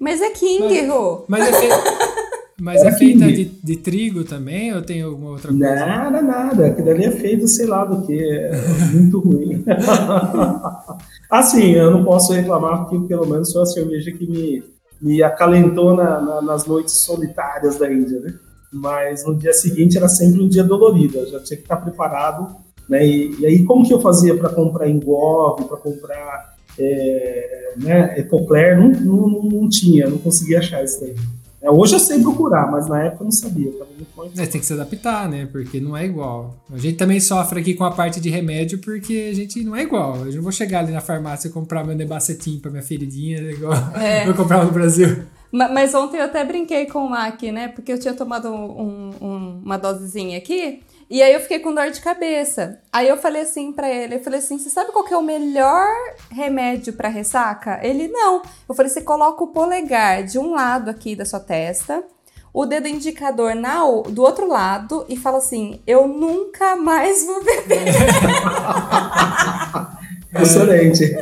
Mas 0.00 0.20
é 0.20 0.30
King, 0.30 0.86
Rô. 0.86 1.24
Mas 1.28 1.46
é, 1.48 1.52
feita, 1.52 1.76
mas 2.60 2.82
É 2.82 2.88
é 2.88 2.92
feita 2.92 3.26
king. 3.26 3.32
de, 3.32 3.44
de 3.44 3.76
trigo 3.76 4.24
também 4.24 4.74
ou 4.74 4.82
tem 4.82 5.02
alguma 5.02 5.30
outra 5.30 5.48
coisa? 5.50 5.74
Nada, 5.74 6.22
nada. 6.22 6.66
Aquilo 6.66 6.90
ali 6.90 7.04
é 7.04 7.10
feito, 7.10 7.46
sei 7.48 7.66
lá 7.66 7.84
do 7.84 8.06
que. 8.06 8.18
É 8.22 8.52
muito 8.92 9.18
ruim. 9.18 9.64
assim, 11.30 11.72
eu 11.72 11.90
não 11.90 12.04
posso 12.04 12.32
reclamar, 12.32 12.86
porque 12.86 13.06
pelo 13.06 13.26
menos 13.26 13.52
foi 13.52 13.62
a 13.62 13.66
cerveja 13.66 14.12
que 14.12 14.26
me, 14.26 14.62
me 15.02 15.22
acalentou 15.22 15.94
na- 15.96 16.20
na- 16.20 16.40
nas 16.42 16.64
noites 16.64 16.94
solitárias 16.94 17.76
da 17.76 17.92
Índia, 17.92 18.20
né? 18.20 18.34
Mas 18.72 19.26
no 19.26 19.34
dia 19.34 19.52
seguinte 19.52 19.98
era 19.98 20.08
sempre 20.08 20.40
um 20.40 20.48
dia 20.48 20.64
dolorido, 20.64 21.18
eu 21.18 21.26
já 21.30 21.40
tinha 21.40 21.56
que 21.58 21.64
estar 21.64 21.76
preparado. 21.76 22.56
Né? 22.88 23.06
E, 23.06 23.40
e 23.40 23.46
aí, 23.46 23.64
como 23.64 23.84
que 23.86 23.92
eu 23.92 24.00
fazia 24.00 24.36
para 24.36 24.48
comprar 24.48 24.88
engove, 24.88 25.64
para 25.64 25.76
comprar 25.76 26.54
é, 26.78 27.72
né, 27.76 28.18
Epocler? 28.18 28.78
Não, 28.78 28.88
não, 29.28 29.42
não, 29.42 29.68
tinha, 29.68 30.08
não 30.08 30.18
conseguia 30.18 30.58
achar 30.60 30.82
isso 30.84 31.04
aí. 31.04 31.14
É, 31.62 31.70
hoje 31.70 31.94
eu 31.94 32.00
sei 32.00 32.20
procurar, 32.20 32.70
mas 32.70 32.88
na 32.88 33.04
época 33.04 33.22
eu 33.22 33.24
não 33.26 33.32
sabia. 33.32 33.68
Eu 33.68 33.78
tava 33.78 33.90
muito 33.96 34.40
É, 34.40 34.46
tem 34.46 34.60
que 34.60 34.66
se 34.66 34.72
adaptar, 34.72 35.28
né? 35.28 35.46
Porque 35.50 35.80
não 35.80 35.96
é 35.96 36.04
igual. 36.04 36.56
A 36.72 36.76
gente 36.78 36.96
também 36.96 37.20
sofre 37.20 37.60
aqui 37.60 37.74
com 37.74 37.84
a 37.84 37.90
parte 37.92 38.20
de 38.20 38.28
remédio 38.28 38.78
porque 38.80 39.28
a 39.30 39.34
gente 39.34 39.62
não 39.62 39.76
é 39.76 39.82
igual. 39.82 40.16
Eu 40.26 40.32
não 40.34 40.42
vou 40.42 40.50
chegar 40.52 40.80
ali 40.80 40.92
na 40.92 41.00
farmácia 41.00 41.46
e 41.48 41.52
comprar 41.52 41.84
meu 41.84 41.94
nebacetim 41.96 42.58
pra 42.58 42.70
minha 42.70 42.82
feridinha, 42.82 43.38
igual 43.50 43.74
É. 43.94 44.26
eu 44.28 44.34
comprava 44.34 44.64
no 44.64 44.72
Brasil. 44.72 45.22
Ma- 45.52 45.68
Mas 45.68 45.94
ontem 45.94 46.16
eu 46.18 46.24
até 46.24 46.44
brinquei 46.44 46.86
com 46.86 47.00
o 47.06 47.10
Mac, 47.10 47.40
né? 47.44 47.68
Porque 47.68 47.92
eu 47.92 47.98
tinha 48.00 48.14
tomado 48.14 48.48
um- 48.48 49.10
um- 49.20 49.60
uma 49.64 49.76
dosezinha 49.76 50.38
aqui. 50.38 50.80
E 51.12 51.22
aí 51.22 51.34
eu 51.34 51.40
fiquei 51.40 51.58
com 51.58 51.74
dor 51.74 51.90
de 51.90 52.00
cabeça. 52.00 52.80
Aí 52.90 53.06
eu 53.06 53.18
falei 53.18 53.42
assim 53.42 53.70
pra 53.70 53.86
ele, 53.86 54.14
eu 54.14 54.24
falei 54.24 54.38
assim, 54.38 54.58
você 54.58 54.70
sabe 54.70 54.92
qual 54.92 55.04
que 55.04 55.12
é 55.12 55.18
o 55.18 55.22
melhor 55.22 55.86
remédio 56.30 56.94
pra 56.94 57.10
ressaca? 57.10 57.78
Ele, 57.82 58.08
não. 58.08 58.40
Eu 58.66 58.74
falei, 58.74 58.90
você 58.90 59.02
coloca 59.02 59.44
o 59.44 59.48
polegar 59.48 60.24
de 60.24 60.38
um 60.38 60.52
lado 60.52 60.88
aqui 60.88 61.14
da 61.14 61.26
sua 61.26 61.38
testa, 61.38 62.02
o 62.50 62.64
dedo 62.64 62.88
indicador 62.88 63.54
na, 63.54 63.80
do 64.08 64.22
outro 64.22 64.48
lado 64.48 65.04
e 65.06 65.14
fala 65.14 65.36
assim, 65.36 65.82
eu 65.86 66.08
nunca 66.08 66.76
mais 66.76 67.26
vou 67.26 67.44
beber. 67.44 67.84
Excelente. 70.34 71.14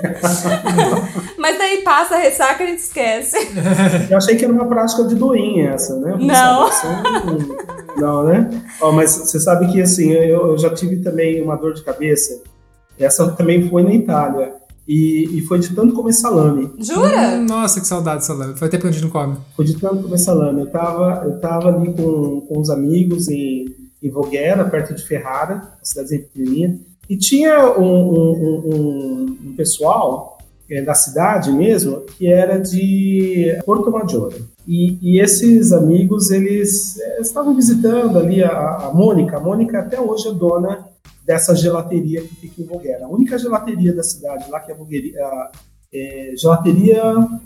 Mas 1.36 1.58
daí 1.58 1.82
passa 1.82 2.14
a 2.14 2.18
ressaca 2.18 2.62
e 2.62 2.66
a 2.66 2.70
gente 2.70 2.78
esquece. 2.78 3.36
Eu 4.08 4.16
achei 4.16 4.36
que 4.36 4.44
era 4.44 4.52
uma 4.52 4.66
prática 4.66 5.04
de 5.04 5.14
doinha 5.14 5.70
essa, 5.70 5.96
né? 5.96 6.16
Não. 6.20 6.70
Não, 7.96 8.24
né? 8.24 8.48
Ó, 8.80 8.92
mas 8.92 9.10
você 9.12 9.40
sabe 9.40 9.70
que 9.72 9.82
assim, 9.82 10.12
eu, 10.12 10.52
eu 10.52 10.58
já 10.58 10.72
tive 10.72 10.96
também 10.98 11.42
uma 11.42 11.56
dor 11.56 11.74
de 11.74 11.82
cabeça. 11.82 12.40
Essa 12.98 13.30
também 13.32 13.68
foi 13.68 13.82
na 13.82 13.94
Itália. 13.94 14.60
E, 14.86 15.38
e 15.38 15.40
foi 15.42 15.60
de 15.60 15.72
tanto 15.74 15.94
comer 15.94 16.12
salame. 16.12 16.72
Jura? 16.78 17.36
Hum, 17.36 17.46
nossa, 17.46 17.80
que 17.80 17.86
saudade 17.86 18.20
de 18.20 18.26
salame. 18.26 18.56
Faz 18.56 18.70
tempo 18.70 18.82
que 18.82 18.88
a 18.88 18.90
gente 18.90 19.04
não 19.04 19.10
come. 19.10 19.36
Foi 19.54 19.64
de 19.64 19.78
tanto 19.78 20.02
comer 20.02 20.18
salame. 20.18 20.60
Eu 20.62 20.66
tava, 20.66 21.22
eu 21.24 21.38
tava 21.38 21.68
ali 21.68 21.92
com, 21.92 22.40
com 22.40 22.58
os 22.58 22.70
amigos 22.70 23.28
em, 23.28 23.66
em 24.02 24.10
Voghera, 24.10 24.64
perto 24.64 24.94
de 24.94 25.06
Ferrara, 25.06 25.54
uma 25.54 25.78
cidadezinha 25.84 26.22
pequenininha. 26.22 26.80
E 27.10 27.16
tinha 27.16 27.76
um, 27.76 27.82
um- 27.82 28.32
um- 28.64 29.36
um- 29.48 29.54
pessoal 29.56 30.38
é, 30.70 30.80
da 30.80 30.94
cidade 30.94 31.50
mesmo 31.52 32.02
que 32.16 32.28
era 32.28 32.56
de 32.58 33.58
Porto 33.66 33.90
Maggiore. 33.90 34.44
E, 34.68 34.96
e 35.02 35.20
esses 35.20 35.72
amigos, 35.72 36.30
eles 36.30 36.96
é, 37.00 37.20
estavam 37.20 37.52
visitando 37.54 38.16
ali 38.16 38.42
a, 38.44 38.50
a 38.86 38.90
Mônica. 38.94 39.36
A 39.36 39.40
Mônica 39.40 39.80
até 39.80 40.00
hoje 40.00 40.28
é 40.28 40.32
dona 40.32 40.86
dessa 41.26 41.54
gelateria 41.56 42.20
que 42.22 42.36
fica 42.36 42.62
em 42.62 42.64
Voghera. 42.64 43.04
A 43.06 43.08
única 43.08 43.36
gelateria 43.36 43.92
da 43.92 44.04
cidade 44.04 44.48
lá, 44.48 44.60
que 44.60 44.70
é 44.70 44.74
a, 44.74 44.78
Vogueria- 44.78 45.20
a 45.20 45.50
é, 45.92 46.34
gelateria 46.36 47.02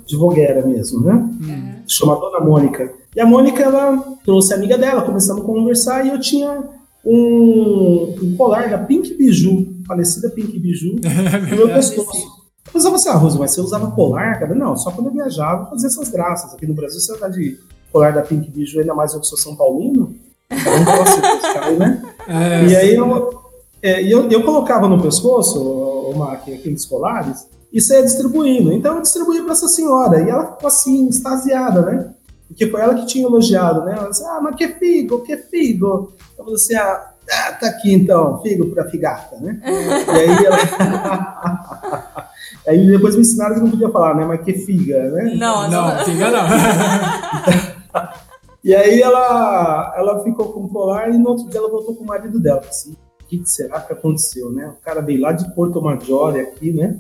de 0.07 0.17
Voghera 0.17 0.65
mesmo, 0.67 1.01
né? 1.03 1.83
Chama 1.89 2.17
Dona 2.17 2.41
Mônica. 2.41 2.93
E 3.17 3.21
a 3.21 3.25
Mônica, 3.27 3.63
ela 3.63 3.97
trouxe 4.25 4.53
a 4.53 4.57
amiga 4.57 4.77
dela, 4.77 5.01
começamos 5.03 5.43
a 5.43 5.47
conversar 5.47 6.05
e 6.05 6.11
eu 6.11 6.21
tinha 6.21 6.63
um, 7.05 8.15
um 8.23 8.37
colar 8.37 8.69
da 8.69 8.79
Pink 8.79 9.15
Biju, 9.15 9.75
falecida 9.87 10.31
Pink 10.31 10.59
Biju, 10.59 10.97
no 11.51 11.57
meu 11.57 11.69
pescoço. 11.69 12.45
Eu 12.73 12.79
usava 12.79 12.97
assim, 12.97 13.09
ah, 13.09 13.15
Rosa, 13.15 13.39
mas 13.39 13.53
você 13.53 13.61
usava 13.61 13.91
colar, 13.91 14.39
cara? 14.41 14.55
Não, 14.55 14.77
só 14.77 14.91
quando 14.91 15.07
eu 15.09 15.13
viajava 15.13 15.67
fazia 15.71 15.87
essas 15.87 16.09
graças. 16.09 16.53
Aqui 16.55 16.67
no 16.67 16.75
Brasil, 16.75 16.99
você 16.99 17.17
tá 17.17 17.29
de 17.29 17.59
colar 17.93 18.13
da 18.13 18.23
Pink 18.23 18.51
Biju, 18.51 18.81
ainda 18.81 18.95
mais 18.95 19.15
eu 19.15 19.21
que 19.21 19.27
sou 19.27 19.39
São 19.39 19.55
Paulino. 19.55 20.15
Cada 20.49 20.81
um 20.81 20.85
fala 20.85 21.03
assim, 21.03 21.21
"Pô, 21.21 21.27
esse 21.27 21.55
cara 21.55 21.67
aí, 21.67 21.79
né? 21.79 22.03
É, 22.27 22.65
E 22.67 22.77
aí 22.77 22.95
eu, 22.95 23.45
é, 23.83 24.03
eu, 24.03 24.31
eu 24.31 24.43
colocava 24.43 24.89
no 24.89 25.01
pescoço, 25.01 25.61
o, 25.61 26.17
Mac, 26.17 26.49
aqueles 26.49 26.87
colares, 26.87 27.47
e 27.71 27.81
saía 27.81 28.03
distribuindo. 28.03 28.73
Então 28.73 28.97
eu 28.97 29.03
distribuí 29.03 29.43
para 29.43 29.53
essa 29.53 29.69
senhora, 29.69 30.23
e 30.23 30.31
ela 30.31 30.53
ficou 30.53 30.67
assim, 30.67 31.09
extasiada, 31.09 31.83
né? 31.83 32.14
Porque 32.49 32.69
foi 32.69 32.81
ela 32.81 32.95
que 32.95 33.07
tinha 33.07 33.27
elogiado, 33.27 33.85
né? 33.85 33.95
Ela 33.97 34.11
disse, 34.11 34.25
ah, 34.25 34.41
mas 34.43 34.57
que 34.57 34.69
figo, 34.69 35.23
que 35.23 35.37
figo. 35.37 36.13
Eu 36.39 36.45
falei 36.45 36.55
assim, 36.55 36.75
ah, 36.77 37.11
ah, 37.31 37.53
tá 37.53 37.69
aqui 37.69 37.93
então, 37.93 38.41
figo 38.43 38.67
para 38.67 38.91
figata, 38.91 39.37
né? 39.41 39.61
e 39.65 40.11
aí 40.11 40.45
ela... 40.45 42.29
aí 42.69 42.87
depois 42.87 43.17
me 43.17 43.23
ensinaram 43.23 43.55
que 43.55 43.61
não 43.63 43.71
podia 43.71 43.91
falar, 43.91 44.15
né? 44.15 44.25
Mas 44.25 44.43
que 44.43 44.53
figa, 44.53 45.11
né? 45.11 45.35
Não, 45.37 45.71
não, 45.71 46.05
fica 46.05 46.31
não. 46.31 46.45
E 48.65 48.75
aí 48.75 49.03
ela, 49.03 49.95
ela 49.95 50.25
ficou 50.25 50.51
com 50.51 50.61
o 50.61 50.69
colar 50.71 51.11
e 51.11 51.19
no 51.19 51.29
outro 51.29 51.47
dia 51.51 51.61
ela 51.61 51.69
voltou 51.69 51.95
com 51.95 52.03
o 52.03 52.07
marido 52.07 52.41
dela. 52.41 52.63
Assim, 52.67 52.93
o 52.93 53.27
que, 53.27 53.39
que 53.39 53.51
será 53.51 53.79
que 53.79 53.93
aconteceu, 53.93 54.51
né? 54.51 54.69
O 54.69 54.83
cara 54.83 55.03
veio 55.03 55.21
lá 55.21 55.33
de 55.33 55.55
Porto 55.55 55.83
Maggiore 55.83 56.41
aqui, 56.41 56.73
né? 56.73 56.99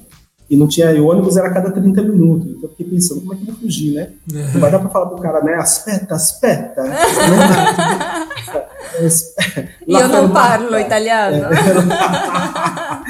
E 0.51 0.57
não 0.57 0.69
tinha, 0.69 0.93
e 0.93 1.01
o 1.01 1.07
ônibus 1.07 1.37
era 1.39 1.49
a 1.49 1.55
cada 1.55 1.71
30 1.71 2.03
minutos. 2.03 2.49
Então 2.51 2.65
eu 2.65 2.69
fiquei 2.71 2.87
pensando, 2.87 3.21
como 3.23 3.33
é 3.33 3.37
que 3.37 3.43
eu 3.43 3.47
vou 3.47 3.55
fugir, 3.57 3.95
né? 3.95 4.11
Não 4.53 4.61
vai 4.61 4.71
dar 4.71 4.79
pra 4.79 4.91
falar 4.91 5.07
pro 5.07 5.17
cara, 5.19 5.43
né? 5.43 5.55
Aspetta, 5.55 6.15
aspetta. 6.15 6.83
né? 6.85 6.97
E 9.87 9.95
eu 9.95 10.09
não 10.09 10.31
parlo 10.31 10.79
italiano. 10.79 11.49
né? 11.49 11.57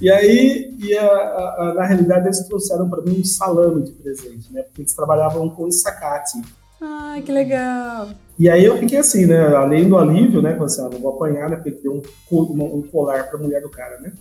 E 0.00 0.10
aí, 0.10 0.74
e 0.78 0.98
a- 0.98 1.06
a- 1.06 1.56
a- 1.70 1.74
na 1.74 1.86
realidade, 1.86 2.26
eles 2.26 2.40
trouxeram 2.46 2.88
para 2.90 3.00
mim 3.02 3.20
um 3.20 3.24
salame 3.24 3.84
de 3.84 3.92
presente, 3.92 4.52
né? 4.52 4.62
Porque 4.62 4.82
eles 4.82 4.92
trabalhavam 4.94 5.48
com 5.48 5.70
sacate. 5.70 6.42
Ai, 6.80 7.22
que 7.22 7.32
legal. 7.32 8.08
E 8.38 8.50
aí 8.50 8.64
eu 8.64 8.76
fiquei 8.78 8.98
assim, 8.98 9.24
né? 9.24 9.54
Além 9.56 9.88
do 9.88 9.96
alívio, 9.96 10.42
né? 10.42 10.50
Falei 10.52 10.66
assim, 10.66 10.84
ah, 10.84 10.90
não 10.92 11.00
vou 11.00 11.14
apanhar, 11.14 11.48
né? 11.48 11.56
Porque 11.56 11.70
deu 11.82 11.94
um, 11.94 12.02
co- 12.28 12.52
um 12.52 12.82
colar 12.82 13.24
pra 13.30 13.38
mulher 13.38 13.62
do 13.62 13.70
cara, 13.70 13.98
né? 14.00 14.12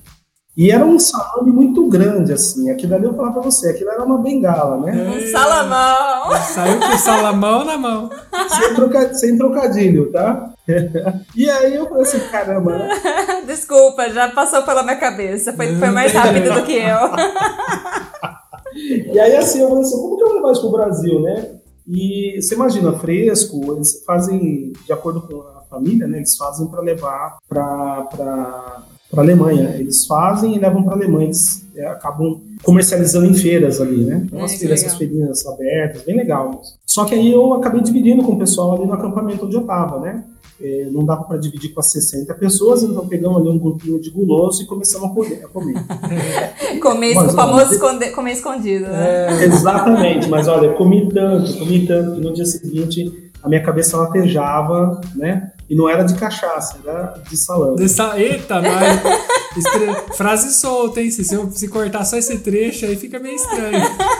E 0.57 0.71
era 0.71 0.85
um 0.85 0.97
salame 0.97 1.51
muito 1.51 1.85
grande, 1.87 2.31
assim. 2.31 2.69
Aquilo 2.71 2.95
ali 2.95 3.03
eu 3.03 3.09
vou 3.11 3.19
falar 3.19 3.33
pra 3.33 3.41
você, 3.41 3.69
aquilo 3.71 3.89
era 3.91 4.03
uma 4.03 4.17
bengala, 4.19 4.77
né? 4.77 4.93
Um 5.17 5.31
salamão. 5.31 6.31
Saiu 6.53 6.79
com 6.79 6.95
o 6.95 6.97
salamão 6.97 7.65
na 7.65 7.77
mão. 7.77 8.09
Sem, 8.49 8.73
troca- 8.73 9.13
sem 9.13 9.37
trocadilho, 9.37 10.11
tá? 10.13 10.53
e 11.35 11.49
aí 11.49 11.75
eu 11.75 11.87
falei 11.87 12.03
assim, 12.03 12.19
caramba, 12.31 12.77
né? 12.77 12.89
Desculpa, 13.45 14.09
já 14.09 14.29
passou 14.29 14.63
pela 14.63 14.81
minha 14.81 14.95
cabeça. 14.95 15.51
Foi, 15.53 15.75
foi 15.75 15.89
mais 15.89 16.13
rápido 16.13 16.53
do 16.53 16.63
que 16.63 16.73
eu. 16.77 16.99
E 18.77 19.17
aí 19.17 19.37
assim, 19.37 19.61
eu 19.61 19.69
falei 19.69 19.83
assim, 19.83 19.95
como 20.01 20.17
que 20.17 20.23
eu 20.23 20.27
vou 20.27 20.35
levar 20.37 20.51
isso 20.51 20.61
pro 20.61 20.71
Brasil, 20.71 21.21
né? 21.21 21.49
E 21.87 22.41
você 22.41 22.55
imagina, 22.55 22.91
fresco, 22.99 23.73
eles 23.73 24.03
fazem, 24.05 24.73
de 24.85 24.91
acordo 24.91 25.21
com 25.21 25.39
a 25.41 25.61
família, 25.69 26.05
né? 26.07 26.17
Eles 26.17 26.35
fazem 26.35 26.67
para 26.67 26.81
levar 26.81 27.37
para 27.47 28.83
para 29.11 29.21
Alemanha. 29.23 29.75
Eles 29.77 30.05
fazem 30.05 30.55
e 30.55 30.59
levam 30.59 30.83
para 30.83 30.93
Alemanha. 30.93 31.25
Eles 31.25 31.65
é, 31.75 31.85
acabam 31.87 32.39
comercializando 32.63 33.27
em 33.27 33.33
feiras 33.33 33.79
ali, 33.79 34.03
né? 34.03 34.23
Então, 34.25 34.39
É, 34.39 34.43
as 34.43 34.55
feiras, 34.55 34.81
essas 34.83 34.97
feirinhas 34.97 35.45
abertas, 35.45 36.01
bem 36.03 36.15
legal. 36.17 36.47
mesmo. 36.49 36.63
Só 36.85 37.05
que 37.05 37.13
aí 37.15 37.31
eu 37.31 37.53
acabei 37.53 37.81
dividindo 37.81 38.23
com 38.23 38.33
o 38.33 38.39
pessoal 38.39 38.73
ali 38.75 38.85
no 38.85 38.93
acampamento 38.93 39.45
onde 39.45 39.55
eu 39.55 39.63
tava, 39.63 39.99
né? 39.99 40.23
É, 40.61 40.87
não 40.89 41.03
dava 41.05 41.25
para 41.25 41.35
dividir 41.37 41.73
com 41.73 41.81
as 41.81 41.91
60 41.91 42.33
pessoas, 42.35 42.81
então 42.81 43.05
pegamos 43.05 43.39
ali 43.41 43.49
um 43.49 43.59
grupinho 43.59 43.99
de 43.99 44.09
guloso 44.09 44.63
e 44.63 44.65
começamos 44.65 45.11
a 45.11 45.13
comer. 45.13 45.41
A 45.43 45.47
comer. 45.49 45.75
Comer, 46.81 47.13
Mas, 47.15 47.33
o 47.33 47.35
famoso 47.35 47.73
esconde- 47.73 48.09
comer 48.11 48.31
escondido, 48.33 48.85
né? 48.85 49.43
Exatamente, 49.43 50.29
mas 50.29 50.47
olha, 50.47 50.67
eu 50.67 50.73
comi 50.75 51.09
tanto, 51.11 51.57
comi 51.57 51.85
tanto, 51.87 52.15
que 52.15 52.21
no 52.21 52.31
dia 52.33 52.45
seguinte 52.45 53.31
a 53.43 53.49
minha 53.49 53.61
cabeça 53.63 53.97
latejava, 53.97 55.01
né? 55.15 55.51
E 55.69 55.75
não 55.75 55.89
era 55.89 56.03
de 56.03 56.13
cachaça, 56.15 56.77
era 56.85 57.15
de 57.27 57.35
salame. 57.35 57.75
Dessa... 57.77 58.19
Eita, 58.19 58.61
mas... 58.61 59.01
estre- 59.57 59.95
Frase 60.15 60.53
solta, 60.53 61.01
hein? 61.01 61.09
Se, 61.09 61.33
eu 61.33 61.49
se 61.51 61.67
cortar 61.67 62.05
só 62.05 62.17
esse 62.17 62.37
trecho 62.39 62.85
aí 62.85 62.95
fica 62.95 63.17
meio 63.17 63.35
estranho. 63.35 63.79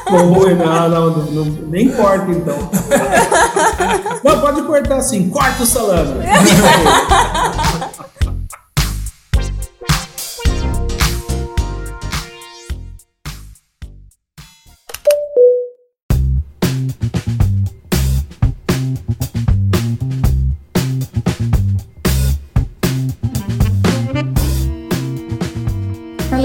Não, 0.10 0.90
não, 0.90 1.12
não, 1.12 1.26
não- 1.32 1.46
nem 1.70 1.90
corta 1.92 2.32
então. 2.32 2.58
Não, 4.24 4.42
pode 4.42 4.64
cortar 4.64 4.96
assim, 4.98 5.30
corta 5.30 5.62
o 5.62 5.66
salame. 5.68 6.26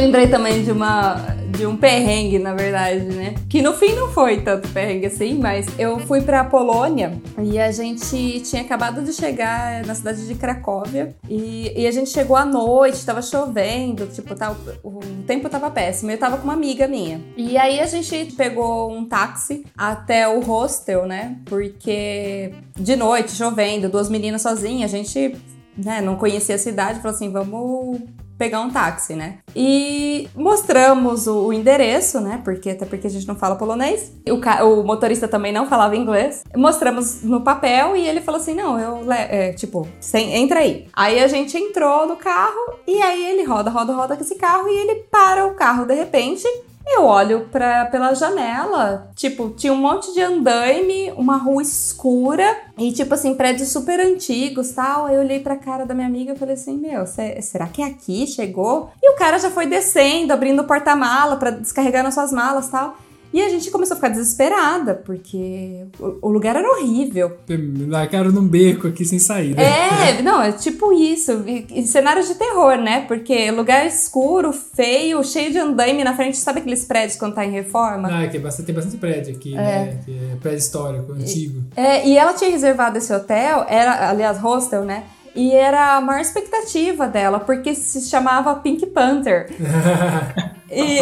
lembrei 0.00 0.28
também 0.28 0.64
de 0.64 0.73
uma 0.73 1.37
de 1.50 1.66
um 1.66 1.76
perrengue, 1.76 2.38
na 2.38 2.54
verdade, 2.54 3.04
né? 3.04 3.35
Que 3.47 3.61
no 3.61 3.75
fim 3.75 3.92
não 3.92 4.09
foi 4.09 4.40
tanto 4.40 4.66
perrengue 4.69 5.07
assim, 5.07 5.35
mas 5.35 5.66
eu 5.78 5.99
fui 5.99 6.23
pra 6.23 6.42
Polônia 6.42 7.21
e 7.42 7.59
a 7.59 7.71
gente 7.71 8.40
tinha 8.40 8.62
acabado 8.62 9.02
de 9.02 9.12
chegar 9.12 9.85
na 9.85 9.95
cidade 9.95 10.26
de 10.26 10.35
Cracóvia 10.35 11.14
e, 11.28 11.71
e 11.76 11.87
a 11.87 11.90
gente 11.90 12.09
chegou 12.09 12.35
à 12.35 12.47
noite, 12.47 13.04
tava 13.04 13.21
chovendo, 13.21 14.07
tipo, 14.07 14.35
tá, 14.35 14.57
o, 14.83 14.88
o 14.88 15.00
tempo 15.26 15.50
tava 15.50 15.71
péssimo. 15.71 16.11
Eu 16.11 16.19
tava 16.19 16.38
com 16.38 16.45
uma 16.45 16.54
amiga 16.54 16.88
minha. 16.88 17.21
E 17.37 17.59
aí 17.59 17.78
a 17.78 17.87
gente 17.87 18.33
pegou 18.37 18.90
um 18.90 19.04
táxi 19.04 19.66
até 19.76 20.26
o 20.26 20.40
hostel, 20.40 21.04
né? 21.04 21.37
Porque 21.45 22.54
de 22.78 22.97
noite, 22.97 23.33
chovendo, 23.33 23.90
duas 23.90 24.09
meninas 24.09 24.40
sozinhas, 24.40 24.95
a 24.95 24.97
gente 24.97 25.37
né, 25.76 26.00
não 26.00 26.16
conhecia 26.16 26.54
a 26.54 26.59
cidade, 26.59 27.00
falou 27.00 27.14
assim, 27.14 27.30
vamos 27.30 28.00
pegar 28.40 28.62
um 28.62 28.70
táxi, 28.70 29.14
né? 29.14 29.40
E 29.54 30.26
mostramos 30.35 31.26
o, 31.26 31.49
o 31.49 31.52
endereço, 31.52 32.23
né? 32.23 32.40
Porque 32.42 32.70
até 32.70 32.87
porque 32.87 33.06
a 33.06 33.11
gente 33.11 33.28
não 33.28 33.37
fala 33.37 33.54
polonês. 33.54 34.11
O, 34.26 34.64
o 34.64 34.82
motorista 34.82 35.28
também 35.28 35.52
não 35.52 35.66
falava 35.66 35.94
inglês. 35.94 36.42
Mostramos 36.56 37.23
no 37.23 37.42
papel 37.42 37.94
e 37.94 38.09
ele 38.09 38.23
falou 38.23 38.40
assim: 38.40 38.54
não, 38.54 38.80
eu. 38.80 39.12
É, 39.12 39.52
tipo, 39.52 39.87
sem, 40.00 40.37
entra 40.37 40.61
aí. 40.61 40.88
Aí 40.94 41.23
a 41.23 41.28
gente 41.28 41.54
entrou 41.59 42.06
no 42.06 42.16
carro 42.16 42.78
e 42.87 43.02
aí 43.02 43.26
ele 43.26 43.44
roda, 43.44 43.68
roda, 43.68 43.92
roda 43.92 44.16
com 44.16 44.23
esse 44.23 44.37
carro 44.37 44.66
e 44.68 44.78
ele 44.78 44.94
para 45.11 45.47
o 45.47 45.54
carro 45.54 45.85
de 45.85 45.94
repente. 45.94 46.49
Eu 46.92 47.04
olho 47.04 47.49
pra, 47.52 47.85
pela 47.87 48.12
janela, 48.14 49.11
tipo, 49.14 49.50
tinha 49.50 49.73
um 49.73 49.76
monte 49.76 50.12
de 50.12 50.20
andaime, 50.20 51.12
uma 51.16 51.37
rua 51.37 51.62
escura 51.62 52.44
e, 52.76 52.90
tipo 52.92 53.14
assim, 53.14 53.35
prédios 53.35 53.68
super 53.70 54.00
antigos 54.00 54.73
tal. 54.73 55.06
Aí 55.06 55.14
eu 55.14 55.20
olhei 55.20 55.38
pra 55.38 55.54
cara 55.56 55.87
da 55.87 55.94
minha 55.94 56.06
amiga 56.09 56.32
e 56.32 56.37
falei 56.38 56.54
assim: 56.54 56.76
Meu, 56.76 57.06
cê- 57.06 57.40
será 57.42 57.68
que 57.68 57.80
é 57.80 57.87
aqui? 57.87 58.26
Chegou? 58.26 58.90
E 59.00 59.12
o 59.12 59.16
cara 59.16 59.38
já 59.38 59.50
foi 59.50 59.66
descendo, 59.66 60.32
abrindo 60.32 60.62
o 60.62 60.66
porta-mala 60.66 61.37
pra 61.37 61.50
descarregar 61.50 62.02
nas 62.02 62.14
suas 62.14 62.32
malas 62.32 62.68
tal. 62.68 62.97
E 63.32 63.40
a 63.40 63.49
gente 63.49 63.70
começou 63.70 63.94
a 63.94 63.96
ficar 63.96 64.08
desesperada, 64.08 64.94
porque 64.94 65.87
o, 65.99 66.28
o 66.28 66.30
lugar 66.30 66.56
era 66.56 66.68
horrível. 66.68 67.37
Na 67.49 68.06
cara 68.06 68.30
num 68.30 68.46
beco 68.46 68.88
aqui 68.88 69.04
sem 69.04 69.20
saída. 69.20 69.62
É, 69.62 70.20
não, 70.20 70.42
é 70.42 70.50
tipo 70.50 70.92
isso. 70.92 71.44
Cenário 71.87 72.26
de 72.26 72.34
terror, 72.34 72.76
né? 72.76 73.04
Porque 73.06 73.50
lugar 73.52 73.87
escuro, 73.87 74.52
feio, 74.52 75.22
cheio 75.22 75.52
de 75.52 75.58
andaime 75.58 76.02
na 76.02 76.14
frente. 76.16 76.38
Sabe 76.38 76.58
aqueles 76.60 76.84
prédios 76.84 77.16
quando 77.16 77.34
tá 77.34 77.44
em 77.44 77.52
reforma? 77.52 78.08
Ah, 78.10 78.26
que 78.26 78.37
é 78.37 78.40
bastante, 78.40 78.66
tem 78.66 78.75
bastante 78.75 78.96
prédio 78.96 79.37
aqui, 79.37 79.54
né? 79.54 80.00
Que 80.04 80.12
é 80.12 80.37
prédio 80.37 80.58
histórico, 80.58 81.12
antigo. 81.12 81.62
É, 81.76 82.06
e 82.08 82.18
ela 82.18 82.34
tinha 82.34 82.50
reservado 82.50 82.99
esse 82.99 83.12
hotel, 83.12 83.64
era, 83.68 84.10
aliás, 84.10 84.38
hostel, 84.38 84.84
né? 84.84 85.04
E 85.34 85.52
era 85.52 85.96
a 85.96 86.00
maior 86.00 86.20
expectativa 86.20 87.06
dela, 87.06 87.38
porque 87.38 87.75
se 87.76 88.00
chamava 88.08 88.54
Pink 88.56 88.87
Panther. 88.87 89.49
E, 90.70 91.00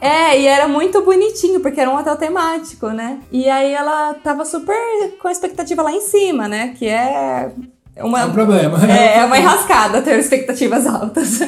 é, 0.00 0.38
e 0.38 0.46
era 0.46 0.68
muito 0.68 1.02
bonitinho, 1.02 1.60
porque 1.60 1.80
era 1.80 1.90
um 1.90 1.96
hotel 1.96 2.16
temático, 2.16 2.88
né? 2.88 3.20
E 3.32 3.48
aí 3.48 3.72
ela 3.72 4.14
tava 4.22 4.44
super 4.44 4.76
com 5.20 5.28
a 5.28 5.32
expectativa 5.32 5.82
lá 5.82 5.92
em 5.92 6.00
cima, 6.00 6.46
né? 6.46 6.74
Que 6.78 6.86
é 6.86 7.50
uma, 7.98 8.20
É 8.20 8.24
um 8.26 8.32
problema. 8.32 8.78
É, 8.90 9.18
é 9.18 9.24
uma 9.24 9.38
enrascada 9.38 10.02
ter 10.02 10.18
expectativas 10.18 10.86
altas. 10.86 11.40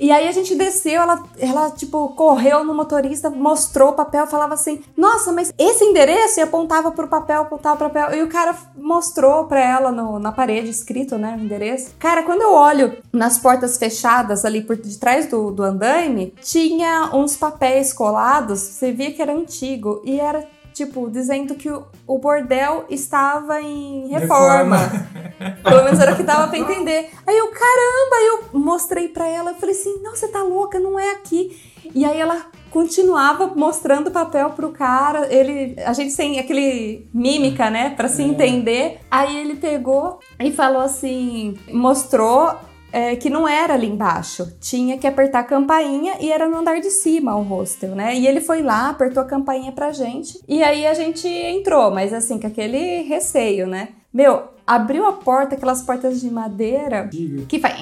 E 0.00 0.10
aí 0.12 0.28
a 0.28 0.32
gente 0.32 0.54
desceu, 0.54 1.00
ela, 1.02 1.22
ela, 1.38 1.70
tipo, 1.70 2.08
correu 2.10 2.64
no 2.64 2.74
motorista, 2.74 3.30
mostrou 3.30 3.90
o 3.90 3.92
papel, 3.94 4.26
falava 4.26 4.54
assim, 4.54 4.82
nossa, 4.96 5.32
mas 5.32 5.52
esse 5.58 5.84
endereço? 5.84 6.38
E 6.40 6.42
apontava 6.42 6.90
pro 6.92 7.08
papel, 7.08 7.42
apontava 7.42 7.76
pro 7.76 7.90
papel. 7.90 8.18
E 8.18 8.22
o 8.22 8.28
cara 8.28 8.54
mostrou 8.76 9.44
pra 9.44 9.60
ela 9.60 9.90
no- 9.90 10.18
na 10.18 10.32
parede, 10.32 10.70
escrito, 10.70 11.16
né, 11.18 11.36
o 11.38 11.42
endereço. 11.44 11.90
Cara, 11.98 12.22
quando 12.22 12.42
eu 12.42 12.52
olho 12.52 12.96
nas 13.12 13.38
portas 13.38 13.76
fechadas 13.78 14.44
ali 14.44 14.62
por 14.62 14.76
detrás 14.76 15.26
do, 15.26 15.50
do 15.50 15.62
andaime, 15.62 16.32
tinha 16.42 17.10
uns 17.12 17.36
papéis 17.36 17.92
colados, 17.92 18.60
você 18.60 18.92
via 18.92 19.12
que 19.12 19.22
era 19.22 19.32
antigo, 19.32 20.00
e 20.04 20.20
era... 20.20 20.46
Tipo, 20.76 21.08
dizendo 21.08 21.54
que 21.54 21.70
o, 21.70 22.18
bordel 22.18 22.84
estava 22.90 23.62
em 23.62 24.08
reforma. 24.08 24.76
Pelo 25.64 25.84
menos 25.84 25.98
era 25.98 26.12
o 26.12 26.16
que 26.16 26.22
dava 26.22 26.48
pra 26.48 26.58
entender. 26.58 27.08
Aí 27.26 27.34
eu, 27.34 27.46
caramba, 27.46 28.44
eu 28.52 28.60
mostrei 28.60 29.08
pra 29.08 29.26
ela, 29.26 29.52
eu 29.52 29.54
falei 29.54 29.74
assim, 29.74 30.02
não, 30.02 30.14
você 30.14 30.28
tá 30.28 30.42
louca, 30.42 30.78
não 30.78 31.00
é 31.00 31.12
aqui. 31.12 31.58
E 31.94 32.04
aí 32.04 32.20
ela 32.20 32.44
continuava 32.70 33.46
mostrando 33.56 34.08
o 34.08 34.10
papel 34.10 34.50
pro 34.50 34.68
cara, 34.68 35.32
ele, 35.32 35.80
a 35.82 35.94
gente 35.94 36.12
sem 36.12 36.38
aquele 36.38 37.08
mímica, 37.10 37.70
né, 37.70 37.94
pra 37.96 38.06
se 38.06 38.22
entender. 38.22 39.00
Aí 39.10 39.34
ele 39.34 39.56
pegou 39.56 40.20
e 40.38 40.52
falou 40.52 40.82
assim, 40.82 41.56
mostrou 41.72 42.54
é, 42.96 43.14
que 43.14 43.28
não 43.28 43.46
era 43.46 43.74
ali 43.74 43.86
embaixo. 43.86 44.50
Tinha 44.58 44.96
que 44.96 45.06
apertar 45.06 45.40
a 45.40 45.44
campainha 45.44 46.14
e 46.18 46.32
era 46.32 46.48
no 46.48 46.56
andar 46.56 46.80
de 46.80 46.90
cima 46.90 47.36
o 47.36 47.42
hostel, 47.42 47.94
né? 47.94 48.16
E 48.16 48.26
ele 48.26 48.40
foi 48.40 48.62
lá, 48.62 48.88
apertou 48.88 49.22
a 49.22 49.26
campainha 49.26 49.70
pra 49.70 49.92
gente. 49.92 50.40
E 50.48 50.62
aí 50.62 50.86
a 50.86 50.94
gente 50.94 51.28
entrou, 51.28 51.90
mas 51.90 52.14
assim, 52.14 52.40
com 52.40 52.46
aquele 52.46 53.02
receio, 53.02 53.66
né? 53.66 53.90
Meu, 54.10 54.44
abriu 54.66 55.04
a 55.04 55.12
porta, 55.12 55.56
aquelas 55.56 55.82
portas 55.82 56.22
de 56.22 56.30
madeira 56.30 57.06
Diga. 57.06 57.44
que 57.44 57.58
faz. 57.58 57.74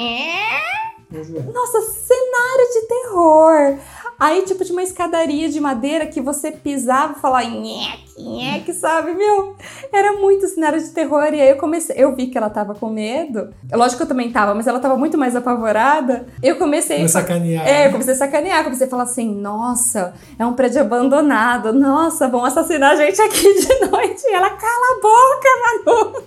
Nossa, 1.53 1.81
cenário 1.81 2.69
de 2.73 2.87
terror! 2.89 3.79
Aí, 4.19 4.43
tipo, 4.43 4.65
de 4.65 4.71
uma 4.71 4.83
escadaria 4.83 5.49
de 5.49 5.61
madeira 5.61 6.07
que 6.07 6.21
você 6.21 6.53
pisava 6.53 7.15
e 7.17 7.21
falava 7.21 7.45
nheque, 7.47 8.23
nheque, 8.23 8.73
sabe? 8.73 9.13
Meu, 9.13 9.57
era 9.93 10.13
muito 10.13 10.47
cenário 10.47 10.81
de 10.81 10.91
terror. 10.91 11.35
E 11.35 11.41
aí 11.41 11.51
eu 11.51 11.57
comecei, 11.57 11.97
eu 11.99 12.15
vi 12.15 12.29
que 12.29 12.39
ela 12.39 12.49
tava 12.49 12.75
com 12.75 12.89
medo. 12.89 13.53
Lógico 13.73 13.99
que 13.99 14.03
eu 14.05 14.09
também 14.09 14.31
tava, 14.31 14.55
mas 14.55 14.69
ela 14.69 14.79
tava 14.79 14.97
muito 14.97 15.19
mais 15.19 15.35
apavorada. 15.35 16.27
Eu 16.41 16.57
comecei. 16.57 17.01
Vou 17.01 17.09
sacanear. 17.09 17.67
É, 17.67 17.89
eu 17.89 17.93
comecei 17.93 18.15
a 18.15 18.17
sacanear, 18.17 18.63
comecei 18.63 18.87
a 18.87 18.91
falar 18.91 19.03
assim, 19.03 19.35
nossa, 19.35 20.15
é 20.39 20.47
um 20.47 20.55
prédio 20.55 20.81
abandonado, 20.81 21.73
nossa, 21.73 22.29
vão 22.29 22.45
assassinar 22.45 22.93
a 22.93 22.97
gente 22.97 23.21
aqui 23.21 23.53
de 23.53 23.87
noite. 23.91 24.23
E 24.27 24.33
ela, 24.33 24.51
cala 24.51 24.87
a 24.93 25.01
boca, 25.03 25.49
Manu! 25.85 26.25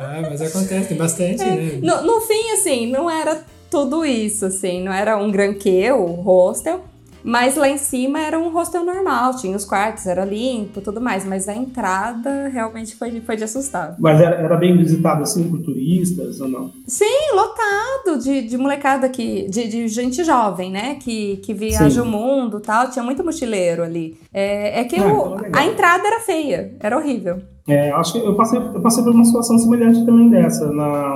Ah, 0.00 0.22
mas 0.30 0.40
acontece, 0.40 0.88
tem 0.88 0.96
bastante, 0.96 1.44
né? 1.44 1.80
No, 1.82 2.02
no 2.02 2.20
fim, 2.20 2.52
assim, 2.52 2.90
não 2.90 3.10
era 3.10 3.44
tudo 3.70 4.04
isso, 4.04 4.46
assim, 4.46 4.82
não 4.82 4.92
era 4.92 5.16
um 5.16 5.30
gran 5.30 5.54
que 5.54 5.90
o 5.92 6.04
hostel, 6.06 6.80
mas 7.22 7.56
lá 7.56 7.68
em 7.68 7.76
cima 7.76 8.20
era 8.20 8.38
um 8.38 8.48
hostel 8.50 8.84
normal, 8.84 9.36
tinha 9.36 9.54
os 9.56 9.64
quartos, 9.64 10.06
era 10.06 10.24
limpo, 10.24 10.80
tudo 10.80 11.00
mais, 11.00 11.24
mas 11.26 11.48
a 11.48 11.54
entrada 11.54 12.48
realmente 12.48 12.94
foi, 12.96 13.20
foi 13.20 13.36
de 13.36 13.44
assustar. 13.44 13.96
Mas 13.98 14.20
era, 14.20 14.36
era 14.36 14.56
bem 14.56 14.76
visitado 14.76 15.22
assim 15.22 15.48
por 15.50 15.60
turistas 15.60 16.40
ou 16.40 16.48
não? 16.48 16.70
Sim, 16.86 17.04
lotado 17.34 18.18
de, 18.22 18.42
de 18.42 18.56
molecada 18.56 19.08
que, 19.08 19.48
de, 19.48 19.68
de 19.68 19.88
gente 19.88 20.22
jovem, 20.24 20.70
né, 20.70 20.94
que, 20.94 21.38
que 21.38 21.52
viaja 21.52 22.00
Sim. 22.02 22.08
o 22.08 22.10
mundo 22.10 22.60
tal, 22.60 22.88
tinha 22.90 23.04
muito 23.04 23.24
mochileiro 23.24 23.82
ali. 23.82 24.16
É, 24.32 24.80
é 24.80 24.84
que 24.84 24.96
Ah, 24.98 25.12
o- 25.12 25.34
então 25.34 25.44
é 25.46 25.50
a 25.52 25.66
entrada 25.66 26.06
era 26.06 26.20
feia, 26.20 26.72
era 26.80 26.96
horrível. 26.96 27.42
É, 27.66 27.90
acho 27.90 28.12
que 28.14 28.18
eu 28.20 28.34
passei, 28.34 28.58
eu 28.58 28.80
passei 28.80 29.04
por 29.04 29.12
uma 29.12 29.24
situação 29.26 29.58
semelhante 29.58 30.06
também 30.06 30.30
dessa. 30.30 30.72
Na, 30.72 31.14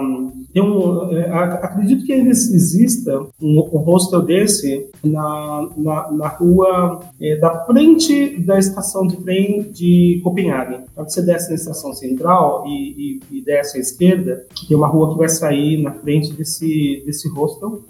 tem 0.53 0.63
um, 0.63 1.17
é, 1.17 1.31
acredito 1.31 2.05
que 2.05 2.13
ainda 2.13 2.31
exista 2.31 3.21
um, 3.41 3.59
um 3.73 3.79
hostel 3.79 4.21
desse 4.23 4.87
na, 5.03 5.69
na, 5.77 6.13
na 6.13 6.29
rua 6.29 7.01
é, 7.21 7.37
da 7.37 7.65
frente 7.65 8.39
da 8.41 8.59
estação 8.59 9.07
de 9.07 9.17
trem 9.17 9.63
de 9.73 10.21
Copenhague. 10.23 10.85
Quando 10.95 11.11
você 11.11 11.23
desce 11.23 11.49
na 11.49 11.55
estação 11.55 11.95
central 11.95 12.65
e, 12.67 13.21
e, 13.31 13.39
e 13.39 13.41
desce 13.43 13.79
à 13.79 13.81
esquerda, 13.81 14.45
tem 14.69 14.77
uma 14.77 14.89
rua 14.89 15.13
que 15.13 15.19
vai 15.19 15.29
sair 15.29 15.83
na 15.83 15.93
frente 15.93 16.33
desse, 16.35 17.03
desse 17.07 17.29
hostel. 17.31 17.81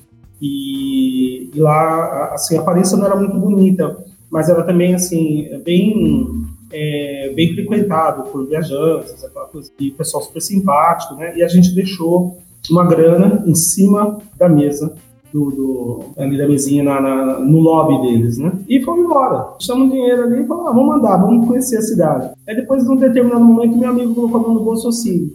E, 0.40 1.50
e 1.54 1.60
lá, 1.60 2.32
assim, 2.32 2.56
a 2.56 2.60
aparência 2.60 2.96
não 2.96 3.06
era 3.06 3.16
muito 3.16 3.36
bonita, 3.38 4.04
mas 4.30 4.48
era 4.48 4.62
também, 4.62 4.94
assim, 4.94 5.48
bem 5.64 6.46
é, 6.72 7.32
bem 7.34 7.54
frequentado 7.54 8.30
por 8.30 8.46
viajantes, 8.46 9.22
aquela 9.22 9.46
coisa, 9.46 9.70
e 9.78 9.90
pessoal 9.90 10.22
super 10.22 10.40
simpático, 10.40 11.14
né? 11.14 11.36
E 11.36 11.42
a 11.42 11.48
gente 11.48 11.74
deixou 11.74 12.38
uma 12.70 12.84
grana 12.86 13.42
em 13.46 13.54
cima 13.54 14.18
da 14.36 14.48
mesa, 14.48 14.94
do, 15.32 15.50
do 15.50 16.00
ali 16.18 16.36
da 16.36 16.46
mesinha 16.46 16.82
na, 16.84 17.00
na- 17.00 17.38
no 17.40 17.58
lobby 17.58 18.06
deles, 18.06 18.36
né? 18.38 18.52
E 18.68 18.80
fomos 18.82 19.04
embora. 19.04 19.46
Deixamos 19.58 19.88
o 19.88 19.90
dinheiro 19.90 20.24
ali 20.24 20.42
e 20.42 20.46
falamos, 20.46 20.70
ah, 20.70 20.74
vamos 20.74 20.88
mandar, 20.88 21.16
vamos 21.16 21.46
conhecer 21.46 21.78
a 21.78 21.82
cidade. 21.82 22.30
Aí 22.46 22.54
depois, 22.54 22.84
num 22.86 22.96
determinado 22.96 23.42
momento, 23.44 23.76
meu 23.76 23.90
amigo 23.90 24.14
colocou 24.14 24.38
a 24.38 24.42
mão 24.42 24.54
no 24.54 24.60
bolso 24.64 24.88
assim, 24.88 25.32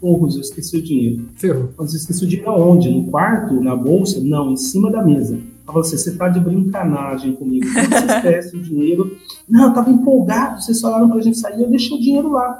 porra, 0.00 0.28
eu 0.34 0.40
esqueci 0.40 0.76
o 0.76 0.82
dinheiro. 0.82 1.24
Ferrou. 1.36 1.70
Mas 1.78 1.90
você 1.90 1.96
esqueceu 1.96 2.26
o 2.26 2.30
dinheiro 2.30 2.50
aonde? 2.50 2.90
No 2.90 3.04
quarto? 3.10 3.54
Na 3.60 3.74
bolsa? 3.74 4.20
Não, 4.22 4.50
em 4.52 4.56
cima 4.56 4.90
da 4.90 5.02
mesa. 5.02 5.34
Ela 5.34 5.42
falou 5.66 5.80
assim, 5.80 5.96
você 5.98 6.12
tá 6.12 6.28
de 6.28 6.40
brincanagem 6.40 7.32
comigo. 7.32 7.66
Como 7.72 7.86
você 7.88 8.14
esquece 8.16 8.56
o 8.56 8.62
dinheiro? 8.62 9.16
Não, 9.48 9.68
eu 9.68 9.74
tava 9.74 9.90
empolgado, 9.90 10.62
vocês 10.62 10.80
falaram 10.80 11.08
pra 11.10 11.20
gente 11.20 11.38
sair, 11.38 11.60
eu 11.62 11.68
deixei 11.70 11.96
o 11.96 12.00
dinheiro 12.00 12.30
lá. 12.32 12.58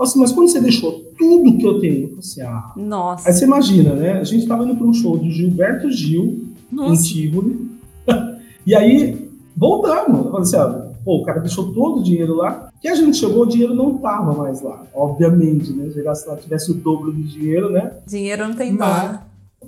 Assim, 0.00 0.20
mas 0.20 0.30
quando 0.32 0.48
você 0.48 0.60
deixou 0.60 0.92
tudo 1.18 1.58
que 1.58 1.64
eu 1.66 1.80
tenho? 1.80 2.02
Eu 2.02 2.08
falei 2.08 2.18
assim, 2.20 2.42
ah... 2.42 2.72
Nossa. 2.76 3.28
Aí 3.28 3.34
você 3.34 3.44
imagina, 3.44 3.94
né? 3.94 4.12
A 4.12 4.24
gente 4.24 4.46
tava 4.46 4.64
indo 4.64 4.76
pra 4.76 4.86
um 4.86 4.94
show 4.94 5.18
do 5.18 5.28
Gilberto 5.30 5.90
Gil, 5.90 6.44
em 6.72 6.76
Nossa. 6.76 7.02
Tivoli. 7.02 7.68
e 8.64 8.74
aí, 8.74 9.28
voltamos. 9.56 10.26
Eu 10.26 10.30
falei 10.30 10.42
assim, 10.42 10.56
ó, 10.56 10.88
pô, 11.04 11.16
o 11.16 11.22
cara 11.24 11.40
deixou 11.40 11.72
todo 11.72 12.00
o 12.00 12.02
dinheiro 12.04 12.34
lá. 12.36 12.68
Que 12.80 12.86
a 12.86 12.94
gente 12.94 13.16
chegou, 13.16 13.42
o 13.42 13.46
dinheiro 13.46 13.74
não 13.74 13.98
tava 13.98 14.32
mais 14.34 14.62
lá. 14.62 14.84
Obviamente, 14.94 15.72
né? 15.72 15.90
Chegasse 15.92 16.28
lá, 16.28 16.36
tivesse 16.36 16.70
o 16.70 16.74
dobro 16.74 17.10
do 17.10 17.22
dinheiro, 17.22 17.68
né? 17.70 17.92
Dinheiro 18.06 18.46
não 18.46 18.54
tem. 18.54 18.72
Mas- 18.72 19.18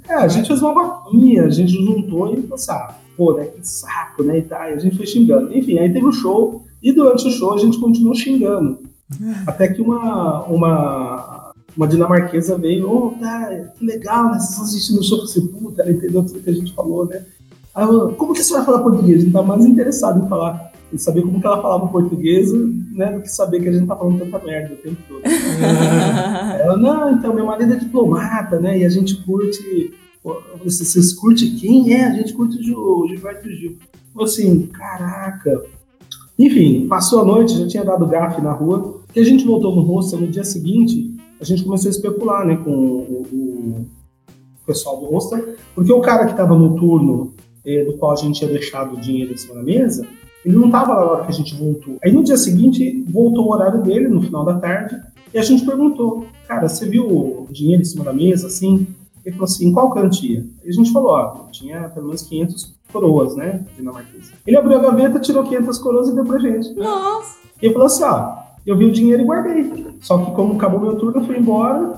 É, 0.09 0.15
a 0.15 0.29
gente 0.29 0.47
fez 0.47 0.63
uma 0.63 0.73
vaquinha, 0.73 1.45
a 1.45 1.51
gente 1.51 1.73
juntou 1.73 2.33
e 2.33 2.41
falou 2.43 2.55
assim, 2.55 2.71
ah, 2.71 2.95
pô, 3.17 3.33
né, 3.35 3.47
que 3.47 3.67
saco, 3.67 4.23
né, 4.23 4.39
e 4.39 4.43
tal, 4.43 4.71
e 4.71 4.75
a 4.75 4.79
gente 4.79 4.97
foi 4.97 5.05
xingando. 5.05 5.53
Enfim, 5.53 5.79
aí 5.79 5.93
teve 5.93 6.07
o 6.07 6.13
show, 6.13 6.63
e 6.81 6.93
durante 6.93 7.27
o 7.27 7.31
show 7.31 7.53
a 7.55 7.59
gente 7.59 7.77
continuou 7.79 8.15
xingando. 8.15 8.79
Até 9.47 9.69
que 9.69 9.81
uma, 9.81 10.45
uma, 10.45 11.53
uma 11.77 11.89
dinamarquesa 11.89 12.57
veio, 12.57 12.91
ô, 12.91 13.11
cara, 13.13 13.73
que 13.77 13.85
legal, 13.85 14.27
né, 14.27 14.39
vocês 14.39 14.51
estão 14.51 14.65
assistindo 14.65 15.01
o 15.01 15.03
show, 15.03 15.23
assim, 15.23 15.47
puta, 15.49 15.83
ela 15.83 15.93
entendeu 15.93 16.23
tudo 16.25 16.41
que 16.41 16.51
a 16.51 16.55
gente 16.55 16.75
falou, 16.75 17.07
né. 17.07 17.25
Aí 17.75 17.85
eu, 17.85 18.13
como 18.13 18.33
que 18.33 18.43
você 18.43 18.53
vai 18.53 18.65
falar 18.65 18.81
português? 18.81 19.19
A 19.19 19.21
gente 19.23 19.33
tá 19.33 19.43
mais 19.43 19.65
interessado 19.65 20.25
em 20.25 20.29
falar, 20.29 20.73
em 20.93 20.99
saber 20.99 21.23
como 21.23 21.41
que 21.41 21.47
ela 21.47 21.63
falava 21.63 21.87
português, 21.89 22.53
né, 22.53 23.13
do 23.13 23.23
que 23.23 23.29
saber 23.29 23.61
que 23.61 23.69
a 23.69 23.73
gente 23.73 23.87
tá 23.87 23.97
falando 23.97 24.19
tanta 24.19 24.45
merda 24.45 24.75
o 24.75 24.77
tempo 24.77 24.97
todo. 25.09 25.23
Ela, 26.61 26.77
não, 26.77 27.13
então, 27.13 27.35
meu 27.35 27.47
marido 27.47 27.73
é 27.73 27.77
diplomata, 27.77 28.59
né? 28.59 28.79
E 28.79 28.85
a 28.85 28.89
gente 28.89 29.17
curte 29.25 29.95
Vocês, 30.63 31.13
curtem 31.15 31.57
quem? 31.57 31.95
É, 31.95 32.05
a 32.05 32.13
gente 32.13 32.35
curte 32.35 32.59
o 32.73 33.07
Gilberto 33.09 33.49
Gil. 33.49 33.79
Assim, 34.21 34.67
caraca. 34.67 35.63
Enfim, 36.39 36.87
passou 36.89 37.21
a 37.21 37.25
noite, 37.25 37.57
já 37.57 37.67
tinha 37.67 37.85
dado 37.85 38.07
gafe 38.07 38.41
na 38.41 38.53
rua. 38.53 39.00
E 39.15 39.21
a 39.21 39.25
gente 39.25 39.45
voltou 39.45 39.75
no 39.75 39.83
rosto, 39.83 40.17
no 40.17 40.27
dia 40.27 40.45
seguinte, 40.45 41.15
a 41.41 41.45
gente 41.45 41.65
começou 41.65 41.89
a 41.89 41.91
especular, 41.91 42.47
né, 42.47 42.57
com 42.57 42.71
o, 42.71 43.27
o 43.33 43.87
pessoal 44.67 45.01
do 45.01 45.07
hostel, 45.07 45.55
porque 45.75 45.93
o 45.93 46.01
cara 46.01 46.27
que 46.27 46.33
estava 46.33 46.57
no 46.57 46.77
turno 46.77 47.35
eh, 47.65 47.85
do 47.85 47.95
qual 47.95 48.13
a 48.13 48.17
gente 48.17 48.39
tinha 48.39 48.51
deixado 48.51 48.95
o 48.95 49.01
dinheiro 49.01 49.33
em 49.33 49.37
cima 49.37 49.55
da 49.55 49.63
mesa, 49.63 50.07
ele 50.45 50.57
não 50.57 50.67
estava 50.67 50.95
lá 50.95 51.05
na 51.05 51.13
hora 51.13 51.25
que 51.25 51.31
a 51.31 51.35
gente 51.35 51.55
voltou. 51.55 51.97
Aí 52.03 52.13
no 52.13 52.23
dia 52.23 52.37
seguinte, 52.37 53.05
voltou 53.09 53.47
o 53.47 53.53
horário 53.53 53.83
dele, 53.83 54.09
no 54.09 54.23
final 54.23 54.45
da 54.45 54.59
tarde, 54.59 55.01
e 55.33 55.39
a 55.39 55.43
gente 55.43 55.65
perguntou, 55.65 56.27
cara, 56.47 56.69
você 56.69 56.87
viu 56.89 57.07
o 57.07 57.47
dinheiro 57.51 57.83
em 57.83 57.85
cima 57.85 58.05
da 58.05 58.13
mesa, 58.13 58.47
assim? 58.47 58.87
Ele 59.25 59.35
falou 59.35 59.45
assim, 59.45 59.69
em 59.69 59.73
qual 59.73 59.91
quantia? 59.91 60.47
E 60.65 60.69
a 60.69 60.73
gente 60.73 60.93
falou, 60.93 61.11
ó, 61.11 61.49
tinha 61.51 61.89
pelo 61.91 62.07
menos 62.07 62.23
500 62.23 62.75
coroas, 62.93 63.37
né, 63.37 63.65
dinamarquesa. 63.77 64.33
Ele 64.47 64.57
abriu 64.57 64.79
a 64.79 64.83
gaveta, 64.83 65.21
tirou 65.21 65.45
500 65.45 65.79
coroas 65.79 66.09
e 66.09 66.15
deu 66.15 66.25
pra 66.25 66.39
gente. 66.39 66.73
Nossa! 66.75 67.39
E 67.61 67.67
ele 67.67 67.75
falou 67.75 67.87
assim, 67.87 68.03
ó, 68.05 68.50
eu 68.67 68.77
vi 68.77 68.85
o 68.85 68.93
dinheiro 68.93 69.23
e 69.23 69.25
guardei. 69.25 69.87
Só 70.01 70.19
que 70.19 70.33
como 70.33 70.55
acabou 70.55 70.81
meu 70.81 70.97
turno, 70.97 71.21
eu 71.21 71.27
fui 71.27 71.39
embora. 71.39 71.95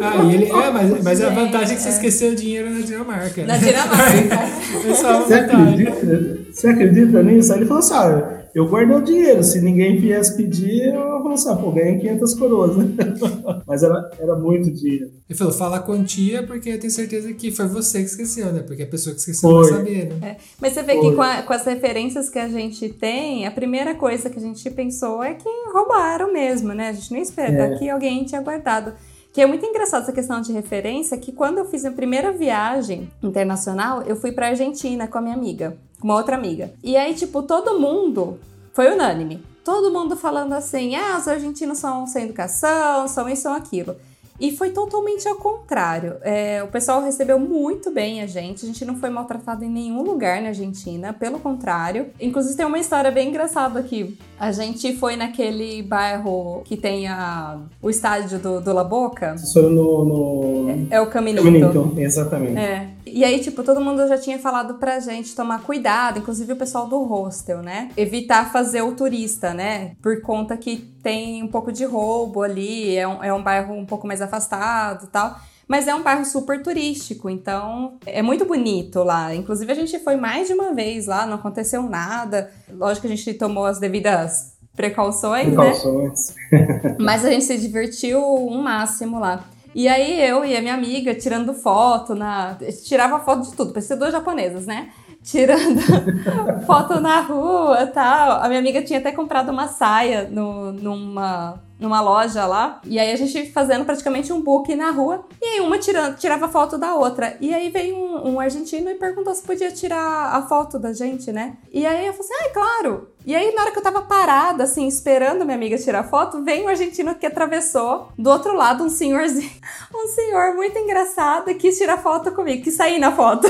Ah, 0.00 0.24
e 0.24 0.34
ele. 0.34 0.44
É, 0.50 0.70
mas, 0.70 1.02
mas 1.04 1.20
a 1.22 1.30
vantagem 1.30 1.74
é 1.74 1.76
que 1.76 1.82
você 1.82 1.88
esqueceu 1.90 2.32
o 2.32 2.34
dinheiro 2.36 2.70
na 2.70 2.80
Dinamarca. 2.80 3.44
Na 3.44 3.56
Dinamarca. 3.56 4.56
É 4.86 4.94
só 4.94 5.20
Você 5.22 5.40
vantagem. 5.40 5.86
acredita, 5.88 6.38
você 6.52 6.68
acredita 6.68 7.22
nisso? 7.22 7.52
Aí 7.52 7.60
ele 7.60 7.66
falou 7.66 7.80
assim, 7.80 7.94
ah, 7.94 8.40
eu 8.58 8.66
guardei 8.68 8.96
o 8.96 9.00
dinheiro, 9.02 9.42
se 9.44 9.60
ninguém 9.60 9.98
viesse 10.00 10.36
pedir, 10.36 10.94
eu 10.94 11.18
falei 11.22 11.34
assim, 11.34 11.50
ah, 11.50 11.56
pô, 11.56 11.70
ganhei 11.72 11.98
500 11.98 12.34
coroas, 12.34 12.76
né? 12.76 12.86
Mas 13.66 13.82
era, 13.82 14.10
era 14.18 14.34
muito 14.36 14.70
dinheiro. 14.72 15.10
Ele 15.28 15.38
falou, 15.38 15.52
fala 15.52 15.76
a 15.76 15.80
quantia, 15.82 16.42
porque 16.46 16.70
eu 16.70 16.80
tenho 16.80 16.90
certeza 16.92 17.32
que 17.34 17.50
foi 17.50 17.66
você 17.66 17.98
que 17.98 18.06
esqueceu, 18.06 18.52
né? 18.52 18.62
Porque 18.66 18.82
a 18.82 18.86
pessoa 18.86 19.12
que 19.14 19.20
esqueceu 19.20 19.50
Foi. 19.50 19.62
vai 19.70 19.78
saber, 19.78 20.14
né? 20.14 20.28
É, 20.30 20.36
Mas 20.60 20.72
você 20.72 20.82
vê 20.82 20.94
que 20.94 21.00
Foi. 21.02 21.14
com, 21.16 21.22
a- 21.22 21.42
com 21.42 21.52
as 21.52 21.64
referências 21.64 22.28
que 22.30 22.38
a 22.38 22.48
gente 22.48 22.88
tem, 22.88 23.46
a 23.46 23.50
primeira 23.50 23.94
coisa 23.94 24.30
que 24.30 24.38
a 24.38 24.42
gente 24.42 24.70
pensou 24.70 25.22
é 25.22 25.34
que 25.34 25.48
roubaram 25.72 26.32
mesmo, 26.32 26.72
né? 26.72 26.88
A 26.88 26.92
gente 26.92 27.12
não 27.12 27.20
espera 27.20 27.74
É. 27.74 27.78
que 27.78 27.90
alguém 27.90 28.24
tinha 28.24 28.40
guardado. 28.40 28.92
Que 29.32 29.42
é 29.42 29.46
muito 29.46 29.66
engraçado 29.66 30.02
essa 30.04 30.12
questão 30.12 30.40
de 30.40 30.50
referência, 30.50 31.18
que 31.18 31.30
quando 31.30 31.58
eu 31.58 31.66
fiz 31.66 31.84
a 31.84 31.90
primeira 31.90 32.32
viagem 32.32 33.10
internacional, 33.22 34.02
eu 34.06 34.16
fui 34.16 34.32
pra 34.32 34.46
Argentina 34.48 35.06
com 35.06 35.18
a 35.18 35.20
minha 35.20 35.34
amiga, 35.34 35.76
com 36.06 36.12
uma 36.12 36.14
outra 36.14 36.36
amiga. 36.36 36.72
E 36.84 36.96
aí, 36.96 37.14
tipo, 37.14 37.42
todo 37.42 37.80
mundo 37.80 38.38
foi 38.72 38.92
unânime. 38.92 39.42
Todo 39.64 39.92
mundo 39.92 40.16
falando 40.16 40.52
assim, 40.52 40.94
ah, 40.94 41.18
os 41.18 41.26
argentinos 41.26 41.78
são 41.78 42.06
sem 42.06 42.26
educação, 42.26 43.08
são 43.08 43.28
isso, 43.28 43.42
são 43.42 43.54
aquilo. 43.54 43.96
E 44.38 44.54
foi 44.54 44.70
totalmente 44.70 45.26
ao 45.26 45.34
contrário. 45.36 46.16
É, 46.22 46.62
o 46.62 46.68
pessoal 46.68 47.02
recebeu 47.02 47.40
muito 47.40 47.90
bem 47.90 48.20
a 48.20 48.26
gente. 48.26 48.64
A 48.64 48.68
gente 48.68 48.84
não 48.84 48.96
foi 48.96 49.10
maltratado 49.10 49.64
em 49.64 49.68
nenhum 49.68 50.02
lugar 50.02 50.40
na 50.42 50.48
Argentina, 50.48 51.12
pelo 51.12 51.40
contrário. 51.40 52.08
Inclusive, 52.20 52.54
tem 52.54 52.66
uma 52.66 52.78
história 52.78 53.10
bem 53.10 53.30
engraçada 53.30 53.80
aqui. 53.80 54.16
A 54.38 54.52
gente 54.52 54.94
foi 54.98 55.16
naquele 55.16 55.82
bairro 55.82 56.60
que 56.64 56.76
tem 56.76 57.08
a, 57.08 57.58
o 57.82 57.90
estádio 57.90 58.38
do, 58.38 58.60
do 58.60 58.72
La 58.72 58.84
Boca. 58.84 59.34
No, 59.56 60.04
no... 60.04 60.86
É 60.90 61.00
o 61.00 61.08
Caminito. 61.08 61.42
Caminito, 61.42 61.94
exatamente. 61.96 62.58
É. 62.58 62.95
E 63.06 63.24
aí, 63.24 63.38
tipo, 63.38 63.62
todo 63.62 63.80
mundo 63.80 64.06
já 64.08 64.18
tinha 64.18 64.38
falado 64.38 64.74
pra 64.74 64.98
gente 64.98 65.34
tomar 65.34 65.62
cuidado, 65.62 66.18
inclusive 66.18 66.52
o 66.52 66.56
pessoal 66.56 66.88
do 66.88 67.02
hostel, 67.04 67.62
né? 67.62 67.88
Evitar 67.96 68.50
fazer 68.50 68.82
o 68.82 68.96
turista, 68.96 69.54
né? 69.54 69.92
Por 70.02 70.20
conta 70.20 70.56
que 70.56 70.76
tem 71.02 71.42
um 71.42 71.48
pouco 71.48 71.70
de 71.70 71.84
roubo 71.84 72.42
ali, 72.42 72.96
é 72.96 73.06
um, 73.06 73.22
é 73.22 73.32
um 73.32 73.42
bairro 73.42 73.74
um 73.74 73.86
pouco 73.86 74.06
mais 74.06 74.20
afastado 74.20 75.04
e 75.04 75.08
tal. 75.08 75.38
Mas 75.68 75.88
é 75.88 75.94
um 75.94 76.02
bairro 76.02 76.24
super 76.24 76.62
turístico, 76.62 77.30
então 77.30 77.98
é 78.04 78.22
muito 78.22 78.44
bonito 78.44 79.02
lá. 79.02 79.34
Inclusive, 79.34 79.70
a 79.72 79.74
gente 79.74 79.98
foi 80.00 80.16
mais 80.16 80.48
de 80.48 80.54
uma 80.54 80.74
vez 80.74 81.06
lá, 81.06 81.26
não 81.26 81.34
aconteceu 81.34 81.82
nada. 81.82 82.50
Lógico 82.68 83.06
que 83.06 83.12
a 83.12 83.16
gente 83.16 83.34
tomou 83.34 83.66
as 83.66 83.78
devidas 83.78 84.56
precauções, 84.76 85.48
né? 85.48 85.54
Precauções. 85.54 86.34
Mas 87.00 87.24
a 87.24 87.30
gente 87.30 87.44
se 87.44 87.56
divertiu 87.58 88.20
um 88.20 88.62
máximo 88.62 89.18
lá. 89.18 89.44
E 89.76 89.88
aí 89.88 90.18
eu 90.22 90.42
e 90.42 90.56
a 90.56 90.62
minha 90.62 90.72
amiga 90.72 91.14
tirando 91.14 91.52
foto 91.52 92.14
na. 92.14 92.56
Tirava 92.82 93.20
foto 93.20 93.42
de 93.42 93.54
tudo, 93.54 93.74
parecia 93.74 93.94
duas 93.94 94.10
japonesas, 94.10 94.66
né? 94.66 94.90
Tirando 95.22 95.82
foto 96.64 96.98
na 96.98 97.20
rua 97.20 97.86
tal. 97.88 98.42
A 98.42 98.48
minha 98.48 98.58
amiga 98.58 98.82
tinha 98.82 98.98
até 98.98 99.12
comprado 99.12 99.50
uma 99.52 99.68
saia 99.68 100.30
no, 100.30 100.72
numa, 100.72 101.62
numa 101.78 102.00
loja 102.00 102.46
lá. 102.46 102.80
E 102.84 102.98
aí 102.98 103.12
a 103.12 103.16
gente 103.16 103.50
fazendo 103.52 103.84
praticamente 103.84 104.32
um 104.32 104.40
book 104.40 104.74
na 104.74 104.90
rua. 104.90 105.26
E 105.40 105.44
aí 105.44 105.60
uma 105.60 105.78
tirando, 105.78 106.16
tirava 106.16 106.48
foto 106.48 106.78
da 106.78 106.94
outra. 106.94 107.36
E 107.40 107.54
aí 107.54 107.70
veio 107.70 107.96
um, 107.96 108.34
um 108.34 108.40
argentino 108.40 108.90
e 108.90 108.94
perguntou 108.94 109.34
se 109.34 109.42
podia 109.42 109.70
tirar 109.70 110.34
a 110.34 110.42
foto 110.42 110.78
da 110.78 110.92
gente, 110.92 111.32
né? 111.32 111.56
E 111.72 111.86
aí 111.86 112.06
eu 112.06 112.12
falei 112.12 112.30
assim, 112.30 112.48
ah, 112.48 112.52
claro. 112.52 113.16
E 113.26 113.34
aí, 113.34 113.52
na 113.52 113.62
hora 113.62 113.72
que 113.72 113.78
eu 113.78 113.82
tava 113.82 114.02
parada, 114.02 114.62
assim, 114.62 114.86
esperando 114.86 115.44
minha 115.44 115.56
amiga 115.56 115.76
tirar 115.76 116.04
foto, 116.04 116.44
vem 116.44 116.62
um 116.62 116.68
argentino 116.68 117.12
que 117.16 117.26
atravessou 117.26 118.06
do 118.16 118.30
outro 118.30 118.54
lado 118.54 118.84
um 118.84 118.88
senhorzinho, 118.88 119.50
um 119.92 120.06
senhor 120.06 120.54
muito 120.54 120.78
engraçado 120.78 121.50
e 121.50 121.56
quis 121.56 121.76
tirar 121.76 121.98
foto 121.98 122.30
comigo, 122.30 122.62
quis 122.62 122.74
sair 122.74 123.00
na 123.00 123.10
foto. 123.10 123.48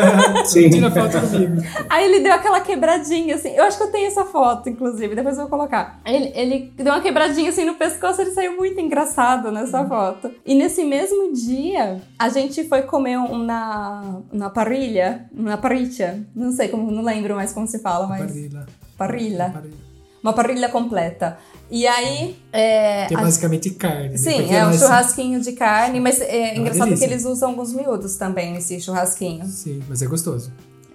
Sim. 0.46 0.70
Tira 0.70 0.90
foto 0.90 1.20
comigo. 1.20 1.62
Aí 1.90 2.06
ele 2.06 2.20
deu 2.20 2.32
aquela 2.32 2.62
quebradinha, 2.62 3.34
assim. 3.34 3.50
Eu 3.50 3.64
acho 3.64 3.76
que 3.76 3.82
eu 3.84 3.92
tenho 3.92 4.06
essa 4.06 4.24
foto, 4.24 4.70
inclusive, 4.70 5.14
depois 5.14 5.36
eu 5.36 5.42
vou 5.42 5.50
colocar. 5.50 6.00
Ele, 6.06 6.32
ele 6.34 6.72
deu 6.74 6.94
uma 6.94 7.02
quebradinha 7.02 7.50
assim 7.50 7.66
no 7.68 7.74
pescoço, 7.76 8.20
ele 8.20 8.32
saiu 8.32 8.56
muito 8.56 8.80
engraçado 8.80 9.50
nessa 9.52 9.84
foto. 9.86 10.30
E 10.44 10.54
nesse 10.54 10.84
mesmo 10.84 11.32
dia, 11.32 12.00
a 12.18 12.28
gente 12.28 12.68
foi 12.68 12.82
comer 12.82 13.18
um 13.18 13.38
na, 13.38 14.20
na 14.32 14.50
parrilha, 14.50 15.26
na 15.32 15.56
parrilha, 15.56 16.26
não 16.34 16.50
sei 16.52 16.68
como, 16.68 16.90
não 16.90 17.02
lembro 17.02 17.34
mais 17.36 17.52
como 17.52 17.66
se 17.66 17.78
fala, 17.78 18.06
mas. 18.06 18.26
Parrilha. 18.32 18.66
Parrilha. 18.96 19.50
Parrilha. 19.52 19.88
Uma 20.20 20.32
parrilha 20.32 20.68
completa. 20.68 21.38
E 21.70 21.86
aí. 21.86 22.36
É, 22.52 23.06
Que 23.06 23.14
é 23.14 23.16
a- 23.18 23.20
basicamente 23.20 23.70
carne. 23.70 24.08
né? 24.10 24.16
Sim, 24.16 24.52
é 24.52 24.66
um 24.66 24.72
churrasquinho 24.72 25.40
de 25.40 25.52
carne, 25.52 26.00
mas 26.00 26.20
é 26.20 26.54
uma 26.54 26.60
engraçado 26.62 26.96
que 26.98 27.04
eles 27.04 27.24
usam 27.24 27.50
alguns 27.50 27.72
miúdos 27.72 28.16
também 28.16 28.52
nesse 28.52 28.80
churrasquinho. 28.80 29.46
Sim, 29.46 29.80
mas 29.88 30.02
é 30.02 30.06
gostoso. 30.06 30.52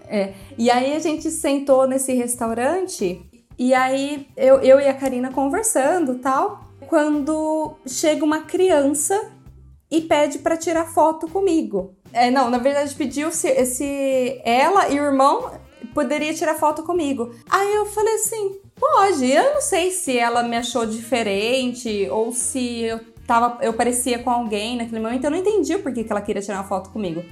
É. 0.09 0.33
E 0.57 0.69
aí 0.69 0.93
a 0.93 0.99
gente 0.99 1.31
sentou 1.31 1.87
nesse 1.87 2.13
restaurante 2.13 3.21
e 3.57 3.73
aí 3.73 4.27
eu, 4.35 4.59
eu 4.59 4.79
e 4.79 4.87
a 4.87 4.93
Karina 4.93 5.31
conversando 5.31 6.15
tal. 6.15 6.62
Quando 6.87 7.75
chega 7.87 8.23
uma 8.23 8.41
criança 8.41 9.31
e 9.89 10.01
pede 10.01 10.39
pra 10.39 10.57
tirar 10.57 10.85
foto 10.93 11.27
comigo. 11.27 11.95
É, 12.11 12.29
não, 12.31 12.49
na 12.49 12.57
verdade 12.57 12.93
pediu 12.95 13.31
se, 13.31 13.65
se 13.65 14.41
ela 14.43 14.89
e 14.89 14.99
o 14.99 15.03
irmão 15.03 15.51
poderia 15.93 16.33
tirar 16.33 16.55
foto 16.55 16.83
comigo. 16.83 17.33
Aí 17.49 17.75
eu 17.75 17.85
falei 17.87 18.15
assim, 18.15 18.59
pode. 18.79 19.29
Eu 19.31 19.53
não 19.55 19.61
sei 19.61 19.91
se 19.91 20.17
ela 20.17 20.43
me 20.43 20.55
achou 20.57 20.85
diferente 20.85 22.07
ou 22.11 22.31
se 22.31 22.81
eu 22.83 22.99
tava, 23.27 23.63
eu 23.63 23.73
parecia 23.73 24.19
com 24.19 24.29
alguém 24.29 24.77
naquele 24.77 24.99
momento. 24.99 25.23
Eu 25.25 25.31
não 25.31 25.37
entendi 25.37 25.75
o 25.75 25.81
porquê 25.83 26.03
que 26.03 26.11
ela 26.11 26.21
queria 26.21 26.41
tirar 26.41 26.57
uma 26.57 26.67
foto 26.67 26.89
comigo. 26.89 27.23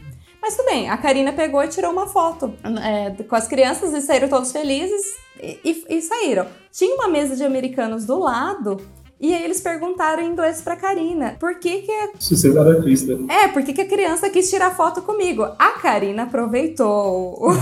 Mas 0.42 0.56
tudo 0.58 0.66
bem, 0.66 0.90
a 0.90 0.98
Karina 0.98 1.32
pegou 1.34 1.64
e 1.64 1.68
tirou 1.68 1.92
uma 1.92 2.08
foto 2.08 2.52
é, 2.84 3.24
com 3.24 3.36
as 3.36 3.48
crianças 3.48 3.94
e 3.94 4.02
saíram 4.02 4.28
todos 4.28 4.52
felizes 4.52 5.16
e, 5.40 5.60
e- 5.64 5.86
e 5.98 6.02
saíram. 6.02 6.48
Tinha 6.72 6.96
uma 6.96 7.08
mesa 7.08 7.36
de 7.36 7.44
americanos 7.44 8.06
do 8.06 8.18
lado 8.18 8.78
e 9.21 9.34
aí 9.34 9.43
eles 9.43 9.62
perguntaram 9.62 10.23
em 10.23 10.31
inglês 10.31 10.62
pra 10.62 10.75
Karina 10.75 11.36
por 11.39 11.55
que 11.60 11.84
que 11.84 11.91
a 11.91 12.10
Sociedade 12.19 12.71
artista. 12.77 13.17
é, 13.29 13.47
por 13.49 13.63
que 13.63 13.71
que 13.73 13.81
a 13.81 13.88
criança 13.88 14.29
quis 14.29 14.49
tirar 14.49 14.71
foto 14.75 15.01
comigo? 15.03 15.43
A 15.60 15.69
Karina 15.81 16.23
aproveitou 16.23 17.38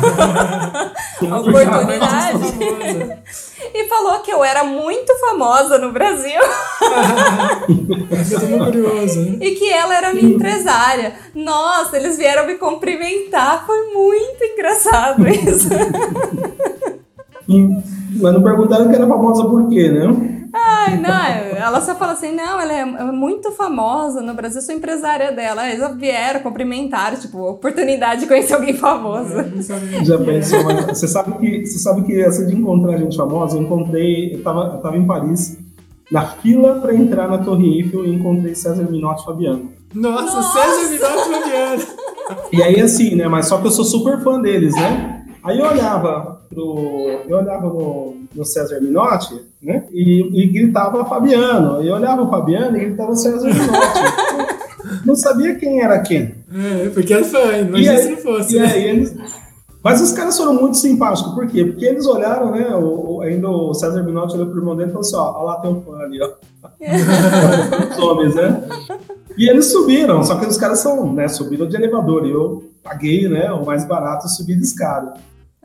a 1.29 1.37
oportunidade 1.37 2.39
e 3.73 3.87
falou 3.89 4.19
que 4.19 4.31
eu 4.31 4.43
era 4.43 4.63
muito 4.63 5.13
famosa 5.19 5.77
no 5.77 5.91
Brasil 5.91 6.39
Eu 7.67 8.39
tô 8.39 8.45
muito 8.47 8.65
curioso, 8.65 9.21
né? 9.21 9.37
e 9.41 9.51
que 9.55 9.69
ela 9.71 9.95
era 9.95 10.13
minha 10.13 10.29
empresária. 10.33 11.13
Nossa, 11.35 11.97
eles 11.97 12.17
vieram 12.17 12.47
me 12.47 12.55
cumprimentar, 12.55 13.65
foi 13.65 13.93
muito 13.93 14.43
engraçado 14.43 15.27
isso. 15.27 15.69
Mas 18.21 18.33
não 18.33 18.43
perguntaram 18.43 18.89
que 18.89 18.95
era 18.95 19.07
famosa 19.07 19.43
por 19.45 19.67
quê, 19.69 19.89
né? 19.89 20.38
Ai, 20.53 20.97
não, 20.97 21.57
ela 21.57 21.79
só 21.81 21.95
fala 21.95 22.13
assim, 22.13 22.33
não, 22.33 22.59
ela 22.59 22.73
é 22.73 22.85
muito 23.11 23.51
famosa 23.51 24.21
no 24.21 24.33
Brasil, 24.33 24.59
eu 24.59 24.65
sou 24.65 24.75
empresária 24.75 25.31
dela. 25.31 25.69
Eles 25.69 25.95
vieram, 25.95 26.41
cumprimentaram, 26.41 27.17
tipo, 27.17 27.39
oportunidade 27.49 28.21
de 28.21 28.27
conhecer 28.27 28.53
alguém 28.55 28.73
famoso. 28.73 29.35
Sabia. 29.61 30.03
Já 30.03 30.17
pensou, 30.17 30.63
mas 30.63 30.85
você 30.85 31.07
sabe 31.07 31.37
que 31.37 31.65
você 31.65 31.79
sabe 31.79 32.03
que 32.03 32.19
essa 32.19 32.45
de 32.45 32.55
encontrar 32.55 32.97
gente 32.97 33.15
famosa, 33.15 33.57
eu 33.57 33.61
encontrei, 33.61 34.35
eu 34.35 34.43
tava, 34.43 34.73
eu 34.75 34.81
tava 34.81 34.97
em 34.97 35.05
Paris, 35.05 35.57
na 36.11 36.25
fila 36.25 36.79
para 36.79 36.95
entrar 36.95 37.27
na 37.27 37.37
Torre 37.37 37.77
Eiffel 37.77 38.05
e 38.05 38.13
encontrei 38.13 38.55
César 38.55 38.89
Minotti 38.89 39.21
e 39.21 39.25
Fabiano. 39.25 39.71
Nossa, 39.93 40.35
Nossa! 40.35 40.59
César 40.59 40.89
Minotti 40.91 41.29
Fabiano. 41.29 41.83
E 42.51 42.61
aí 42.61 42.79
assim, 42.79 43.15
né, 43.15 43.27
mas 43.27 43.47
só 43.47 43.59
que 43.59 43.67
eu 43.67 43.71
sou 43.71 43.85
super 43.85 44.21
fã 44.23 44.39
deles, 44.39 44.75
né? 44.75 45.25
Aí 45.43 45.59
eu 45.59 45.65
olhava 45.65 46.41
pro 46.49 47.21
eu 47.27 47.37
olhava 47.37 47.67
no, 47.67 48.15
no 48.35 48.45
César 48.45 48.79
Minotti, 48.81 49.48
né? 49.61 49.83
E, 49.91 50.43
e 50.43 50.47
gritava 50.47 51.05
Fabiano. 51.05 51.81
Eu 51.81 51.95
olhava 51.95 52.23
o 52.23 52.29
Fabiano 52.29 52.77
e 52.77 52.85
gritava 52.85 53.15
César 53.15 53.47
Minotti. 53.47 55.05
não 55.05 55.15
sabia 55.15 55.55
quem 55.55 55.81
era 55.81 55.99
quem. 55.99 56.35
É, 56.53 56.89
porque 56.89 57.13
é 57.13 57.23
fã, 57.23 57.57
imagina 57.57 57.97
se 57.97 58.09
não 58.09 58.17
fosse. 58.17 58.55
E 58.55 58.59
aí 58.59 58.83
eles, 58.83 59.15
mas 59.83 60.01
os 60.01 60.11
caras 60.11 60.37
foram 60.37 60.53
muito 60.53 60.77
simpáticos, 60.77 61.33
por 61.33 61.47
quê? 61.47 61.63
Porque 61.63 61.85
eles 61.85 62.05
olharam, 62.05 62.51
né? 62.51 62.75
O, 62.75 63.15
o, 63.15 63.21
ainda 63.21 63.49
o 63.49 63.73
César 63.73 64.03
Minotti 64.03 64.35
olhou 64.35 64.47
pro 64.47 64.59
irmão 64.59 64.75
dele 64.75 64.89
e 64.89 64.91
falou 64.91 65.07
assim: 65.07 65.15
ó, 65.15 65.41
ó 65.41 65.43
lá 65.43 65.59
tem 65.61 65.71
um 65.71 65.81
fã 65.81 65.97
ali, 65.99 66.19
ó. 66.21 66.29
os 67.91 67.99
homens, 67.99 68.35
né? 68.35 68.61
E 69.37 69.47
eles 69.49 69.71
subiram, 69.71 70.21
só 70.23 70.35
que 70.35 70.45
os 70.45 70.57
caras 70.57 70.79
são, 70.79 71.13
né? 71.13 71.29
Subiram 71.29 71.65
de 71.65 71.77
elevador. 71.77 72.25
E 72.25 72.31
eu 72.31 72.69
paguei, 72.83 73.29
né? 73.29 73.51
O 73.53 73.65
mais 73.65 73.85
barato, 73.85 74.27
subi 74.27 74.55
de 74.55 74.63
escada. 74.63 75.13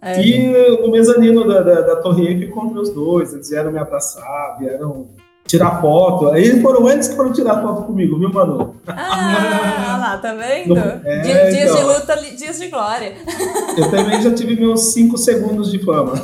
É, 0.05 0.21
e 0.21 0.83
no 0.83 0.90
mezanino 0.90 1.49
da, 1.49 1.62
da, 1.62 1.81
da 1.81 1.97
Torre 1.97 2.27
Eiffel 2.27 2.49
encontrei 2.49 2.83
os 2.83 2.90
dois, 2.90 3.33
eles 3.33 3.49
vieram 3.49 3.73
me 3.73 3.79
abraçar, 3.79 4.59
vieram 4.59 5.09
tirar 5.47 5.81
foto. 5.81 6.29
Aí 6.29 6.61
foram 6.61 6.88
eles 6.88 7.09
que 7.09 7.17
foram 7.17 7.33
tirar 7.33 7.62
foto 7.62 7.83
comigo, 7.83 8.19
viu, 8.19 8.31
Manu? 8.33 8.77
Ah, 8.87 9.97
lá, 10.01 10.19
tá 10.19 10.35
vendo? 10.35 10.77
É, 10.77 11.21
dias, 11.21 11.71
então, 11.71 11.77
de 11.77 11.83
luta, 11.83 12.17
dias 12.37 12.59
de 12.59 12.69
glória. 12.69 13.14
Eu 13.77 13.90
também 13.90 14.21
já 14.21 14.33
tive 14.33 14.57
meus 14.57 14.93
5 14.93 15.17
segundos 15.19 15.71
de 15.71 15.79
fama. 15.85 16.14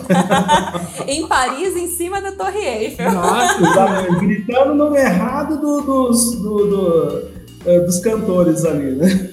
em 1.06 1.26
Paris, 1.26 1.76
em 1.76 1.88
cima 1.88 2.20
da 2.20 2.32
Torre 2.32 2.60
Eiffel. 2.60 3.10
Nossa, 3.12 4.06
gritando 4.20 4.72
o 4.72 4.74
nome 4.74 4.98
errado 4.98 5.60
do, 5.60 5.80
dos, 5.82 6.36
do, 6.36 6.66
do, 6.66 7.22
eh, 7.66 7.80
dos 7.80 7.98
cantores 8.00 8.64
ali, 8.64 8.92
né? 8.92 9.29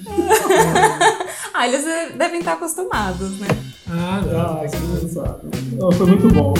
Ah, 1.67 1.73
eles 1.73 2.15
devem 2.15 2.39
estar 2.39 2.53
acostumados, 2.53 3.39
né? 3.39 3.47
Ah, 3.89 4.21
ah 4.21 4.67
que 4.67 4.77
engraçado. 4.77 5.41
Foi 5.97 6.05
muito 6.05 6.27
bom. 6.29 6.53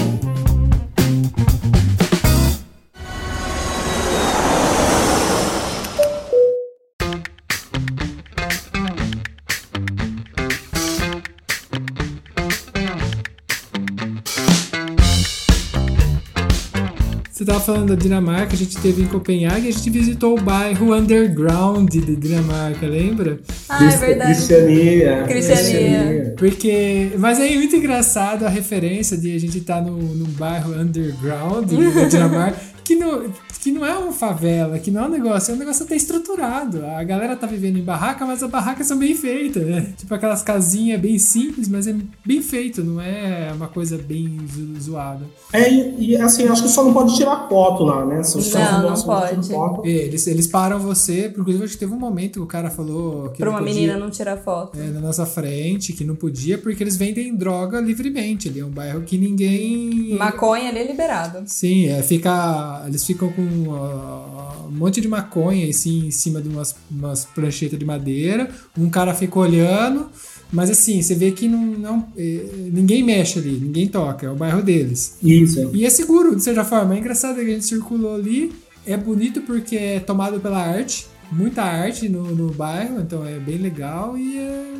Estava 17.57 17.59
falando 17.59 17.89
da 17.89 17.95
Dinamarca, 17.95 18.53
a 18.53 18.57
gente 18.57 18.77
teve 18.77 19.01
em 19.01 19.07
Copenhague, 19.07 19.67
a 19.67 19.71
gente 19.71 19.89
visitou 19.89 20.37
o 20.37 20.41
bairro 20.41 20.93
underground 20.93 21.89
de 21.89 22.15
Dinamarca, 22.15 22.85
lembra? 22.85 23.39
Ah, 23.67 23.83
é 23.83 23.97
verdade. 23.97 24.33
Cristiania. 24.33 25.23
Cristiania. 25.27 26.35
Porque, 26.37 27.11
mas 27.17 27.39
é 27.39 27.49
muito 27.49 27.75
engraçado 27.75 28.45
a 28.45 28.49
referência 28.49 29.17
de 29.17 29.35
a 29.35 29.39
gente 29.39 29.57
estar 29.57 29.75
tá 29.75 29.81
no, 29.81 29.97
no 29.97 30.25
bairro 30.25 30.79
underground 30.79 31.71
da 31.71 32.05
Dinamarca, 32.05 32.59
que 32.87 32.95
não, 32.95 33.29
que 33.61 33.69
não 33.69 33.85
é 33.85 33.97
uma 33.97 34.13
favela, 34.13 34.79
que 34.79 34.89
não 34.89 35.03
é 35.03 35.07
um 35.07 35.09
negócio, 35.09 35.51
é 35.51 35.55
um 35.55 35.57
negócio 35.57 35.83
até 35.83 35.93
estruturado. 35.93 36.85
A 36.85 37.03
galera 37.03 37.35
tá 37.35 37.45
vivendo 37.45 37.77
em 37.77 37.83
barraca, 37.83 38.25
mas 38.25 38.41
as 38.41 38.49
barracas 38.49 38.87
são 38.87 38.97
bem 38.97 39.13
feitas, 39.13 39.65
né? 39.65 39.93
Tipo 39.97 40.13
aquelas 40.15 40.41
casinhas 40.41 41.01
bem 41.01 41.19
simples, 41.19 41.67
mas 41.67 41.85
é 41.85 41.93
bem 42.25 42.41
feito, 42.41 42.81
não 42.81 43.01
é 43.01 43.51
uma 43.53 43.67
coisa 43.67 43.97
bem 43.97 44.39
zoada. 44.79 45.25
É, 45.51 45.69
e, 45.69 46.11
e 46.11 46.15
assim, 46.15 46.47
acho 46.47 46.63
que 46.63 46.69
só 46.69 46.81
não 46.85 46.93
pode 46.93 47.17
tirar 47.17 47.49
foto 47.49 47.83
lá, 47.83 48.05
né? 48.05 48.23
Se 48.23 48.37
não, 48.37 48.81
não, 48.83 48.89
não 48.91 49.01
pode. 49.01 49.49
Foto. 49.49 49.85
É, 49.85 49.89
eles, 49.89 50.25
eles 50.25 50.47
param 50.47 50.79
você, 50.79 51.27
inclusive 51.37 51.65
acho 51.65 51.73
que 51.73 51.79
teve 51.79 51.93
um 51.93 51.99
momento 51.99 52.33
que 52.33 52.39
o 52.39 52.45
cara 52.45 52.69
falou 52.69 53.29
que 53.31 53.39
pra 53.39 53.49
uma 53.49 53.59
podia, 53.59 53.73
menina 53.73 53.97
não 53.97 54.09
tirar 54.09 54.37
foto. 54.37 54.79
É, 54.79 54.87
na 54.87 55.01
nossa 55.01 55.25
frente, 55.25 55.91
que 55.91 56.05
não 56.05 56.15
podia, 56.15 56.57
porque 56.57 56.81
eles 56.81 56.95
vendem 56.95 57.35
droga 57.35 57.81
livremente. 57.81 58.47
Ali 58.47 58.61
é 58.61 58.65
um 58.65 58.69
bairro 58.69 59.01
que 59.01 59.17
ninguém. 59.17 60.15
Maconha 60.17 60.69
ali 60.69 60.79
é 60.79 60.87
liberado. 60.87 61.43
Sim, 61.47 61.87
é, 61.87 62.01
fica. 62.01 62.76
Eles 62.87 63.03
ficam 63.03 63.31
com 63.31 63.41
uh, 63.41 64.67
um 64.67 64.71
monte 64.71 64.99
de 65.01 65.07
maconha 65.07 65.69
assim, 65.69 66.07
em 66.07 66.11
cima 66.11 66.41
de 66.41 66.49
umas, 66.49 66.75
umas 66.89 67.25
pranchetas 67.25 67.79
de 67.79 67.85
madeira. 67.85 68.49
Um 68.77 68.89
cara 68.89 69.13
fica 69.13 69.39
olhando. 69.39 70.09
Mas 70.51 70.69
assim, 70.69 71.01
você 71.01 71.13
vê 71.13 71.31
que 71.31 71.47
não, 71.47 71.59
não, 71.59 72.07
eh, 72.17 72.69
ninguém 72.71 73.03
mexe 73.03 73.37
ali, 73.37 73.51
ninguém 73.51 73.85
toca, 73.87 74.25
é 74.25 74.29
o 74.29 74.35
bairro 74.35 74.61
deles. 74.63 75.17
Isso. 75.21 75.69
E 75.73 75.85
é 75.85 75.89
seguro, 75.89 76.35
de 76.35 76.43
certa 76.43 76.63
forma. 76.63 76.95
É 76.95 76.99
engraçado 76.99 77.35
que 77.35 77.41
a 77.41 77.45
gente 77.45 77.65
circulou 77.65 78.15
ali. 78.15 78.53
É 78.85 78.95
bonito 78.95 79.41
porque 79.41 79.75
é 79.75 79.99
tomado 79.99 80.39
pela 80.39 80.59
arte, 80.59 81.07
muita 81.29 81.63
arte 81.63 82.07
no, 82.07 82.33
no 82.33 82.49
bairro, 82.53 83.01
então 83.01 83.25
é 83.27 83.37
bem 83.37 83.57
legal 83.57 84.17
e 84.17 84.37
é 84.37 84.73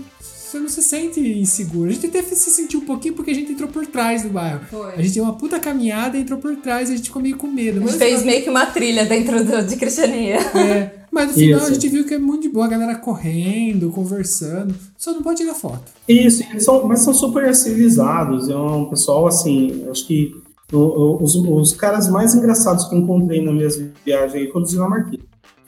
você 0.48 0.60
não 0.60 0.70
se 0.70 0.82
sente 0.82 1.20
inseguro. 1.20 1.90
A 1.90 1.94
gente 1.94 2.08
até 2.08 2.24
se 2.24 2.50
sentiu 2.50 2.80
um 2.80 2.86
pouquinho 2.86 3.14
porque 3.14 3.32
a 3.32 3.34
gente 3.34 3.52
entrou 3.52 3.68
por 3.68 3.86
trás 3.86 4.24
do 4.24 4.30
bairro. 4.30 4.62
Foi. 4.70 4.94
A 4.94 5.02
gente 5.02 5.16
deu 5.16 5.24
uma 5.24 5.34
puta 5.34 5.60
caminhada, 5.60 6.18
entrou 6.18 6.40
por 6.40 6.56
trás 6.56 6.90
e 6.90 6.94
a 6.94 6.96
gente 6.96 7.08
ficou 7.08 7.22
meio 7.22 7.36
com 7.36 7.48
medo. 7.48 7.84
A 7.84 7.88
gente 7.88 7.98
fez 7.98 8.24
meio 8.24 8.44
que 8.44 8.50
uma 8.50 8.66
trilha 8.66 9.06
dentro 9.06 9.44
do, 9.44 9.64
de 9.64 9.76
Cristiania. 9.76 10.38
É. 10.38 10.92
Mas 11.12 11.28
no 11.28 11.34
final 11.36 11.60
Isso. 11.60 11.70
a 11.70 11.74
gente 11.74 11.90
viu 11.90 12.06
que 12.06 12.14
é 12.14 12.18
muito 12.18 12.44
de 12.44 12.50
boa, 12.50 12.66
a 12.66 12.70
galera 12.70 12.96
correndo, 12.96 13.92
conversando. 13.92 14.74
Só 14.98 15.12
não 15.12 15.22
pode 15.22 15.42
tirar 15.42 15.54
foto. 15.54 15.92
Isso, 16.08 16.44
eles 16.50 16.64
são, 16.64 16.88
mas 16.88 17.02
são 17.02 17.14
super 17.14 17.54
civilizados. 17.54 18.48
É 18.48 18.56
um 18.56 18.86
pessoal 18.86 19.28
assim, 19.28 19.86
acho 19.92 20.08
que 20.08 20.34
os, 20.72 21.36
os 21.36 21.74
caras 21.74 22.08
mais 22.10 22.34
engraçados 22.34 22.86
que 22.86 22.96
encontrei 22.96 23.44
na 23.44 23.52
minha 23.52 23.68
viagem 24.06 24.42
aí 24.42 24.48
foram 24.52 24.64
os 24.64 24.72
dinamarqueses, 24.72 25.26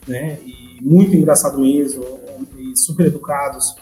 né? 0.08 0.38
E 0.44 0.78
muito 0.82 1.14
engraçado 1.14 1.58
mesmo, 1.58 2.02
e 2.58 2.78
super 2.78 3.06
educados. 3.06 3.74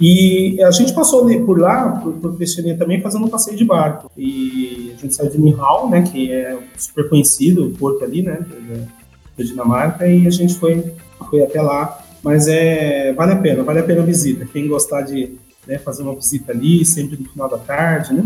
E 0.00 0.60
a 0.62 0.70
gente 0.70 0.92
passou 0.92 1.26
por 1.44 1.60
lá, 1.60 2.00
por, 2.02 2.12
por 2.14 2.36
também, 2.78 3.00
fazendo 3.00 3.26
um 3.26 3.28
passeio 3.28 3.56
de 3.56 3.64
barco. 3.64 4.10
E 4.16 4.92
a 4.96 5.00
gente 5.00 5.14
saiu 5.14 5.30
de 5.30 5.40
Nihal, 5.40 5.88
né, 5.88 6.02
que 6.02 6.32
é 6.32 6.58
super 6.76 7.08
conhecido, 7.08 7.66
o 7.66 7.70
porto 7.70 8.04
ali, 8.04 8.22
né, 8.22 8.38
da, 9.36 9.44
Dinamarca, 9.44 10.06
e 10.06 10.26
a 10.26 10.30
gente 10.30 10.54
foi, 10.58 10.84
foi 11.30 11.42
até 11.42 11.60
lá. 11.60 11.98
Mas 12.22 12.46
é, 12.48 13.12
vale 13.12 13.32
a 13.32 13.36
pena, 13.36 13.62
vale 13.62 13.80
a 13.80 13.82
pena 13.82 14.02
a 14.02 14.04
visita. 14.04 14.46
Quem 14.46 14.68
gostar 14.68 15.02
de 15.02 15.36
né, 15.66 15.78
fazer 15.78 16.02
uma 16.02 16.14
visita 16.14 16.52
ali, 16.52 16.84
sempre 16.84 17.16
no 17.16 17.28
final 17.28 17.48
da 17.48 17.58
tarde, 17.58 18.14
né? 18.14 18.24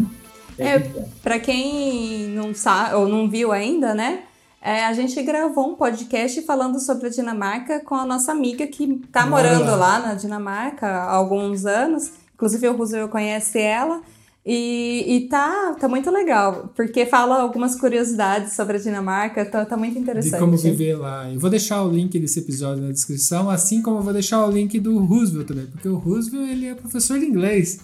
É, 0.59 0.79
para 1.23 1.39
quem 1.39 2.29
não 2.29 2.55
sabe 2.55 2.95
ou 2.95 3.07
não 3.09 3.29
viu 3.29 3.53
ainda, 3.53 3.95
né? 3.95 4.21
É, 4.67 4.85
a 4.85 4.93
gente 4.93 5.23
gravou 5.23 5.71
um 5.71 5.75
podcast 5.77 6.43
falando 6.43 6.81
sobre 6.81 7.07
a 7.07 7.09
Dinamarca 7.09 7.79
com 7.85 7.95
a 7.95 8.05
nossa 8.05 8.33
amiga 8.33 8.67
que 8.67 9.01
está 9.05 9.25
morando 9.25 9.71
lá 9.77 10.01
na 10.01 10.15
Dinamarca 10.15 10.89
há 10.89 11.13
alguns 11.13 11.65
anos. 11.65 12.11
Inclusive 12.35 12.69
o 12.71 12.77
Roosevelt 12.77 13.09
conhece 13.09 13.61
ela. 13.61 14.03
E, 14.45 15.05
e 15.07 15.29
tá, 15.29 15.77
tá 15.79 15.89
muito 15.89 16.11
legal, 16.11 16.73
porque 16.75 17.07
fala 17.07 17.41
algumas 17.41 17.77
curiosidades 17.77 18.55
sobre 18.55 18.77
a 18.77 18.81
Dinamarca, 18.81 19.45
tá, 19.45 19.65
tá 19.65 19.77
muito 19.77 19.99
interessante. 20.01 20.35
De 20.35 20.41
como 20.41 20.57
viver 20.57 20.97
lá. 20.97 21.33
Eu 21.33 21.39
vou 21.39 21.51
deixar 21.51 21.85
o 21.85 21.91
link 21.91 22.19
desse 22.19 22.41
episódio 22.41 22.83
na 22.83 22.91
descrição, 22.91 23.49
assim 23.49 23.81
como 23.81 23.99
eu 23.99 24.03
vou 24.03 24.13
deixar 24.13 24.45
o 24.45 24.51
link 24.51 24.81
do 24.81 24.99
Roosevelt 24.99 25.47
também, 25.47 25.67
porque 25.67 25.89
o 25.89 25.97
Roosevelt 25.97 26.49
ele 26.51 26.67
é 26.67 26.75
professor 26.75 27.21
de 27.21 27.27
inglês. 27.27 27.79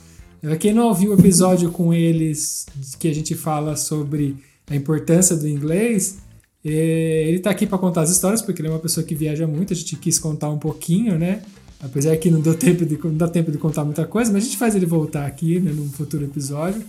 Quem 0.58 0.72
não 0.72 0.88
ouviu 0.88 1.12
o 1.12 1.14
episódio 1.14 1.70
com 1.70 1.94
eles, 1.94 2.66
que 2.98 3.06
a 3.06 3.14
gente 3.14 3.36
fala 3.36 3.76
sobre 3.76 4.36
a 4.68 4.74
importância 4.74 5.36
do 5.36 5.48
inglês, 5.48 6.18
é, 6.18 6.31
ele 6.64 7.38
está 7.38 7.50
aqui 7.50 7.66
para 7.66 7.78
contar 7.78 8.02
as 8.02 8.10
histórias, 8.10 8.40
porque 8.40 8.60
ele 8.60 8.68
é 8.68 8.70
uma 8.70 8.78
pessoa 8.78 9.04
que 9.04 9.14
viaja 9.14 9.46
muito, 9.46 9.72
a 9.72 9.76
gente 9.76 9.96
quis 9.96 10.18
contar 10.18 10.48
um 10.50 10.58
pouquinho, 10.58 11.18
né? 11.18 11.42
Apesar 11.82 12.16
que 12.16 12.30
não 12.30 12.40
deu 12.40 12.54
tempo 12.54 12.86
de, 12.86 12.96
não 13.02 13.16
dá 13.16 13.26
tempo 13.26 13.50
de 13.50 13.58
contar 13.58 13.84
muita 13.84 14.06
coisa, 14.06 14.32
mas 14.32 14.44
a 14.44 14.46
gente 14.46 14.56
faz 14.56 14.76
ele 14.76 14.86
voltar 14.86 15.26
aqui 15.26 15.58
né, 15.58 15.72
num 15.72 15.90
futuro 15.90 16.24
episódio. 16.24 16.82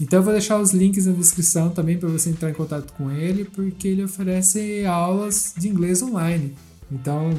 Então 0.00 0.20
eu 0.20 0.22
vou 0.22 0.32
deixar 0.32 0.60
os 0.60 0.72
links 0.72 1.06
na 1.06 1.12
descrição 1.12 1.70
também 1.70 1.98
para 1.98 2.08
você 2.08 2.30
entrar 2.30 2.50
em 2.50 2.54
contato 2.54 2.92
com 2.92 3.10
ele, 3.10 3.44
porque 3.44 3.88
ele 3.88 4.04
oferece 4.04 4.84
aulas 4.86 5.54
de 5.56 5.68
inglês 5.68 6.00
online. 6.02 6.54
Então, 6.92 7.32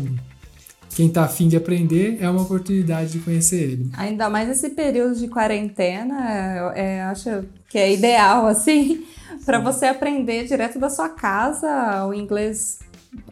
quem 0.90 1.08
está 1.08 1.24
afim 1.24 1.48
de 1.48 1.56
aprender 1.56 2.18
é 2.20 2.30
uma 2.30 2.42
oportunidade 2.42 3.12
de 3.12 3.20
conhecer 3.20 3.62
ele. 3.62 3.90
Ainda 3.94 4.30
mais 4.30 4.48
nesse 4.48 4.72
período 4.72 5.16
de 5.16 5.28
quarentena, 5.28 6.74
é, 6.76 7.04
acho 7.04 7.46
que 7.70 7.78
é 7.78 7.94
ideal, 7.94 8.48
assim, 8.48 9.06
para 9.48 9.60
você 9.60 9.86
aprender 9.86 10.46
direto 10.46 10.78
da 10.78 10.90
sua 10.90 11.08
casa 11.08 12.06
o 12.06 12.14
inglês 12.14 12.80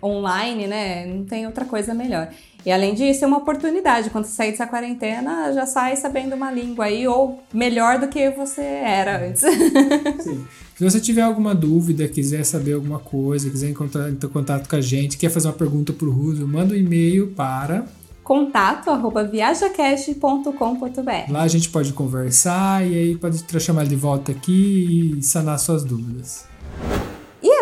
online, 0.02 0.66
né? 0.66 1.06
Não 1.06 1.26
tem 1.26 1.46
outra 1.46 1.66
coisa 1.66 1.94
melhor. 1.94 2.30
E 2.66 2.72
além 2.72 2.96
disso, 2.96 3.26
é 3.26 3.28
uma 3.28 3.40
oportunidade. 3.40 4.10
Quando 4.10 4.24
você 4.24 4.32
sair 4.32 4.52
dessa 4.52 4.66
quarentena, 4.66 5.52
já 5.52 5.66
sai 5.66 5.98
sabendo 5.98 6.34
uma 6.34 6.50
língua 6.50 6.86
aí, 6.86 7.06
ou 7.06 7.44
melhor 7.54 8.00
do 8.00 8.08
que 8.08 8.30
você 8.30 8.62
era 8.62 9.28
antes. 9.28 9.42
Sim. 10.24 10.46
Se 10.78 10.84
você 10.84 11.02
tiver 11.02 11.22
alguma 11.22 11.54
dúvida, 11.54 12.08
quiser 12.08 12.46
saber 12.46 12.74
alguma 12.74 13.00
coisa, 13.00 13.50
quiser 13.50 13.70
encontrar 13.70 14.10
em 14.10 14.16
contato 14.16 14.70
com 14.70 14.76
a 14.78 14.82
gente, 14.82 15.18
quer 15.18 15.30
fazer 15.30 15.50
uma 15.50 15.54
pergunta 15.54 15.92
para 15.92 16.08
o 16.08 16.12
Russo, 16.12 16.48
manda 16.48 16.74
um 16.74 16.78
e-mail 16.78 17.28
para 17.28 17.86
contato 18.26 18.90
arroba 18.90 19.24
viajacast.com.br. 19.24 21.32
Lá 21.32 21.44
a 21.44 21.48
gente 21.48 21.70
pode 21.70 21.94
conversar 21.94 22.86
e 22.86 22.98
aí 22.98 23.16
pode 23.16 23.46
chamar 23.60 23.82
ele 23.82 23.92
de 23.92 23.96
volta 23.96 24.32
aqui 24.32 25.20
e 25.20 25.24
sanar 25.24 25.60
suas 25.60 25.84
dúvidas. 25.84 26.48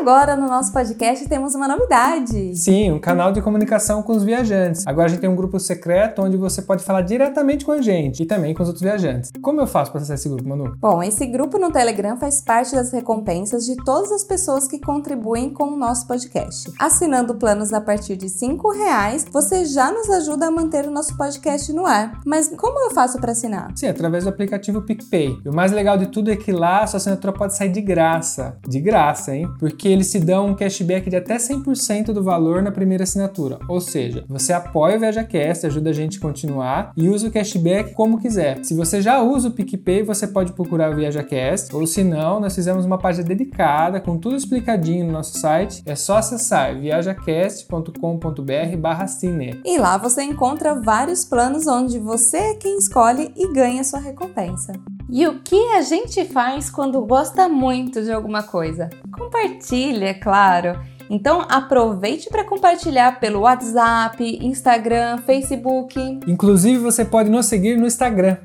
Agora 0.03 0.35
no 0.35 0.47
nosso 0.47 0.73
podcast 0.73 1.29
temos 1.29 1.55
uma 1.55 1.65
novidade. 1.65 2.57
Sim, 2.57 2.91
um 2.91 2.99
canal 2.99 3.31
de 3.31 3.41
comunicação 3.41 4.03
com 4.03 4.11
os 4.11 4.21
viajantes. 4.21 4.85
Agora 4.85 5.05
a 5.05 5.07
gente 5.07 5.21
tem 5.21 5.29
um 5.29 5.35
grupo 5.35 5.57
secreto 5.61 6.21
onde 6.21 6.35
você 6.35 6.61
pode 6.61 6.83
falar 6.83 7.03
diretamente 7.03 7.63
com 7.63 7.71
a 7.71 7.81
gente 7.81 8.21
e 8.21 8.25
também 8.25 8.53
com 8.53 8.61
os 8.61 8.67
outros 8.67 8.83
viajantes. 8.83 9.31
Como 9.41 9.61
eu 9.61 9.65
faço 9.65 9.91
para 9.91 10.01
acessar 10.01 10.15
esse 10.15 10.27
grupo, 10.27 10.45
Manu? 10.45 10.75
Bom, 10.77 11.01
esse 11.01 11.25
grupo 11.25 11.57
no 11.57 11.71
Telegram 11.71 12.17
faz 12.17 12.41
parte 12.41 12.75
das 12.75 12.91
recompensas 12.91 13.63
de 13.63 13.77
todas 13.77 14.11
as 14.11 14.25
pessoas 14.25 14.67
que 14.67 14.77
contribuem 14.77 15.49
com 15.49 15.69
o 15.69 15.77
nosso 15.77 16.05
podcast. 16.05 16.69
Assinando 16.77 17.35
planos 17.35 17.71
a 17.71 17.79
partir 17.79 18.17
de 18.17 18.25
R$ 18.25 18.57
reais, 18.77 19.25
você 19.31 19.63
já 19.63 19.89
nos 19.89 20.09
ajuda 20.09 20.47
a 20.47 20.51
manter 20.51 20.85
o 20.85 20.91
nosso 20.91 21.15
podcast 21.15 21.71
no 21.71 21.85
ar. 21.85 22.19
Mas 22.25 22.49
como 22.57 22.77
eu 22.77 22.91
faço 22.91 23.21
para 23.21 23.31
assinar? 23.31 23.71
Sim, 23.73 23.87
através 23.87 24.25
do 24.25 24.31
aplicativo 24.31 24.81
PicPay. 24.81 25.39
E 25.45 25.47
o 25.47 25.55
mais 25.55 25.71
legal 25.71 25.97
de 25.97 26.07
tudo 26.07 26.29
é 26.29 26.35
que 26.35 26.51
lá 26.51 26.83
a 26.83 26.87
sua 26.87 26.97
assinatura 26.97 27.31
pode 27.31 27.55
sair 27.55 27.69
de 27.69 27.79
graça. 27.79 28.57
De 28.67 28.81
graça, 28.81 29.33
hein? 29.33 29.49
Porque 29.57 29.92
eles 29.93 30.11
te 30.11 30.19
dão 30.19 30.47
um 30.47 30.55
cashback 30.55 31.09
de 31.09 31.15
até 31.15 31.37
100% 31.37 32.05
do 32.07 32.23
valor 32.23 32.61
na 32.61 32.71
primeira 32.71 33.03
assinatura. 33.03 33.59
Ou 33.67 33.79
seja, 33.79 34.25
você 34.27 34.51
apoia 34.53 34.97
o 34.97 34.99
ViajaCast, 34.99 35.65
ajuda 35.65 35.89
a 35.89 35.93
gente 35.93 36.17
a 36.17 36.21
continuar 36.21 36.91
e 36.97 37.07
usa 37.09 37.27
o 37.27 37.31
cashback 37.31 37.93
como 37.93 38.19
quiser. 38.19 38.63
Se 38.63 38.73
você 38.73 39.01
já 39.01 39.21
usa 39.21 39.47
o 39.49 39.51
PicPay, 39.51 40.03
você 40.03 40.27
pode 40.27 40.53
procurar 40.53 40.91
o 40.91 40.95
ViajaCast, 40.95 41.75
ou 41.75 41.85
se 41.87 42.03
não, 42.03 42.39
nós 42.39 42.55
fizemos 42.55 42.85
uma 42.85 42.97
página 42.97 43.27
dedicada 43.27 44.01
com 44.01 44.17
tudo 44.17 44.35
explicadinho 44.35 45.05
no 45.05 45.11
nosso 45.11 45.39
site. 45.39 45.83
É 45.85 45.95
só 45.95 46.17
acessar 46.17 46.77
viajacast.com.br 46.79 48.77
barra 48.77 49.07
cine. 49.07 49.61
E 49.65 49.77
lá 49.77 49.97
você 49.97 50.23
encontra 50.23 50.79
vários 50.81 51.23
planos 51.25 51.67
onde 51.67 51.99
você 51.99 52.37
é 52.37 52.53
quem 52.55 52.77
escolhe 52.77 53.31
e 53.35 53.53
ganha 53.53 53.83
sua 53.83 53.99
recompensa. 53.99 54.73
E 55.15 55.27
o 55.27 55.41
que 55.41 55.55
a 55.75 55.81
gente 55.83 56.25
faz 56.25 56.71
quando 56.71 56.99
gosta 57.05 57.47
muito 57.47 58.01
de 58.01 58.11
alguma 58.11 58.41
coisa? 58.41 58.89
Compartilha, 59.15 60.05
é 60.05 60.13
claro. 60.15 60.73
Então 61.09 61.45
aproveite 61.49 62.29
para 62.29 62.43
compartilhar 62.43 63.19
pelo 63.19 63.41
WhatsApp, 63.41 64.39
Instagram, 64.41 65.17
Facebook. 65.19 66.19
Inclusive 66.27 66.77
você 66.77 67.03
pode 67.05 67.29
nos 67.29 67.45
seguir 67.45 67.77
no 67.77 67.85
Instagram, 67.85 68.37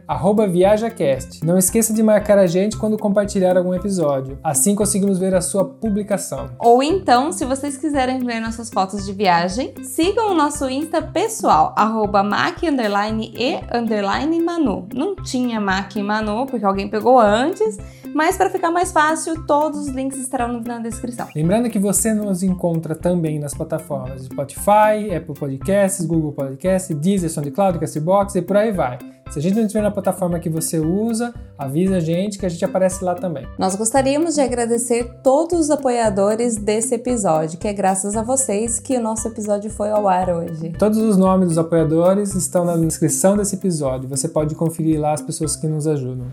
ViajaCast. 0.46 1.44
Não 1.44 1.58
esqueça 1.58 1.92
de 1.92 2.02
marcar 2.02 2.38
a 2.38 2.46
gente 2.46 2.76
quando 2.76 2.98
compartilhar 2.98 3.56
algum 3.56 3.74
episódio. 3.74 4.38
Assim 4.42 4.74
conseguimos 4.74 5.18
ver 5.18 5.34
a 5.34 5.40
sua 5.40 5.64
publicação. 5.64 6.50
Ou 6.58 6.82
então, 6.82 7.32
se 7.32 7.44
vocês 7.44 7.76
quiserem 7.76 8.18
ver 8.18 8.40
nossas 8.40 8.70
fotos 8.70 9.04
de 9.04 9.12
viagem, 9.12 9.74
sigam 9.82 10.30
o 10.30 10.34
nosso 10.34 10.68
Insta 10.68 11.00
pessoal, 11.02 11.74
mac 12.22 12.62
e 12.62 14.42
Manu. 14.42 14.88
Não 14.92 15.14
tinha 15.16 15.60
Mac 15.60 15.96
e 15.96 16.02
Manu, 16.02 16.46
porque 16.46 16.64
alguém 16.64 16.88
pegou 16.88 17.18
antes, 17.18 17.78
mas 18.18 18.36
para 18.36 18.50
ficar 18.50 18.72
mais 18.72 18.90
fácil, 18.90 19.46
todos 19.46 19.82
os 19.82 19.86
links 19.86 20.18
estarão 20.18 20.60
na 20.60 20.80
descrição. 20.80 21.28
Lembrando 21.36 21.70
que 21.70 21.78
você 21.78 22.12
nos 22.12 22.42
encontra 22.42 22.92
também 22.92 23.38
nas 23.38 23.54
plataformas 23.54 24.24
Spotify, 24.24 25.14
Apple 25.16 25.34
Podcasts, 25.38 26.04
Google 26.04 26.32
Podcasts, 26.32 26.96
Deezer, 26.96 27.30
SoundCloud, 27.30 27.78
Castbox 27.78 28.34
e 28.34 28.42
por 28.42 28.56
aí 28.56 28.72
vai. 28.72 28.98
Se 29.30 29.38
a 29.38 29.42
gente 29.42 29.54
não 29.54 29.62
estiver 29.62 29.82
na 29.82 29.92
plataforma 29.92 30.40
que 30.40 30.50
você 30.50 30.80
usa, 30.80 31.32
avisa 31.56 31.98
a 31.98 32.00
gente 32.00 32.38
que 32.38 32.46
a 32.46 32.48
gente 32.48 32.64
aparece 32.64 33.04
lá 33.04 33.14
também. 33.14 33.46
Nós 33.56 33.76
gostaríamos 33.76 34.34
de 34.34 34.40
agradecer 34.40 35.20
todos 35.22 35.60
os 35.60 35.70
apoiadores 35.70 36.56
desse 36.56 36.96
episódio, 36.96 37.56
que 37.56 37.68
é 37.68 37.72
graças 37.72 38.16
a 38.16 38.22
vocês 38.24 38.80
que 38.80 38.96
o 38.96 39.00
nosso 39.00 39.28
episódio 39.28 39.70
foi 39.70 39.90
ao 39.90 40.08
ar 40.08 40.28
hoje. 40.28 40.70
Todos 40.76 40.98
os 40.98 41.16
nomes 41.16 41.50
dos 41.50 41.58
apoiadores 41.58 42.34
estão 42.34 42.64
na 42.64 42.76
descrição 42.76 43.36
desse 43.36 43.54
episódio. 43.54 44.08
Você 44.08 44.28
pode 44.28 44.56
conferir 44.56 44.98
lá 44.98 45.12
as 45.12 45.22
pessoas 45.22 45.54
que 45.54 45.68
nos 45.68 45.86
ajudam. 45.86 46.26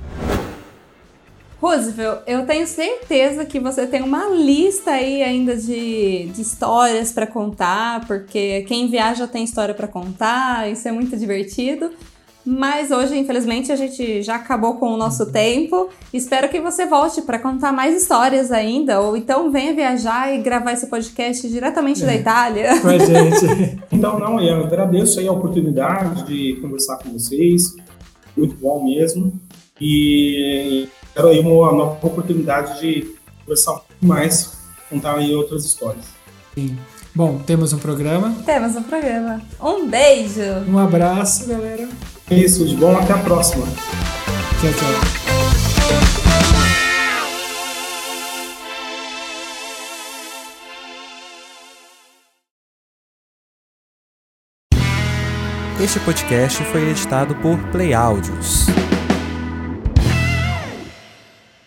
Roosevelt, 1.65 2.19
eu 2.28 2.45
tenho 2.45 2.67
certeza 2.67 3.43
que 3.43 3.60
você 3.60 3.88
tem 3.88 4.04
uma 4.04 4.30
lista 4.30 4.91
aí 4.91 5.23
ainda 5.23 5.58
de, 5.58 6.28
de 6.28 6.39
histórias 6.39 7.12
para 7.12 7.25
contar, 7.25 8.06
porque 8.06 8.62
quem 8.67 8.88
viaja 8.88 9.28
tem 9.28 9.43
história 9.43 9.73
para 9.73 9.88
contar, 9.88 10.71
isso 10.71 10.88
é 10.88 10.91
muito 10.91 11.17
divertido. 11.17 11.89
Mas 12.45 12.91
hoje, 12.91 13.17
infelizmente, 13.17 13.71
a 13.71 13.75
gente 13.75 14.21
já 14.21 14.36
acabou 14.36 14.75
com 14.75 14.93
o 14.93 14.97
nosso 14.97 15.32
tempo. 15.32 15.89
Espero 16.13 16.47
que 16.47 16.62
você 16.62 16.86
volte 16.86 17.23
para 17.23 17.39
contar 17.39 17.71
mais 17.71 17.99
histórias 17.99 18.51
ainda, 18.51 19.01
ou 19.01 19.17
então 19.17 19.51
venha 19.51 19.73
viajar 19.73 20.32
e 20.32 20.43
gravar 20.43 20.73
esse 20.73 20.86
podcast 20.86 21.49
diretamente 21.49 22.04
é, 22.04 22.06
da 22.06 22.15
Itália. 22.15 22.78
Com 22.80 22.89
a 22.89 22.97
gente. 23.01 23.80
então, 23.91 24.19
não, 24.19 24.39
eu 24.39 24.63
agradeço 24.63 25.19
aí 25.19 25.28
a 25.28 25.32
oportunidade 25.32 26.28
de 26.28 26.62
conversar 26.62 26.97
com 26.97 27.10
vocês. 27.13 27.75
Muito 28.38 28.56
bom 28.58 28.86
mesmo. 28.86 29.34
E 29.82 30.88
quero 31.15 31.30
aí 31.30 31.39
uma 31.39 31.71
nova 31.71 32.06
oportunidade 32.06 32.82
de 32.82 33.15
conversar 33.39 33.71
um 33.71 33.75
pouco 33.75 34.06
mais, 34.06 34.58
contar 34.89 35.15
aí 35.15 35.34
outras 35.34 35.63
histórias. 35.65 36.06
Sim. 36.54 36.78
Bom, 37.15 37.39
temos 37.39 37.71
um 37.71 37.78
programa. 37.78 38.36
Temos 38.45 38.75
um 38.75 38.84
programa. 38.84 39.41
Um 39.62 39.88
beijo. 39.88 40.41
Um 40.67 40.78
abraço, 40.78 41.47
galera. 41.47 41.88
É 42.30 42.36
isso, 42.36 42.65
de 42.65 42.75
bom, 42.75 42.97
até 42.97 43.13
a 43.13 43.17
próxima. 43.19 43.65
Tchau, 43.65 44.73
tchau. 44.73 45.15
Este 55.82 55.99
podcast 55.99 56.63
foi 56.65 56.89
editado 56.89 57.36
por 57.36 57.58
Play 57.71 57.93
Áudios. 57.93 58.65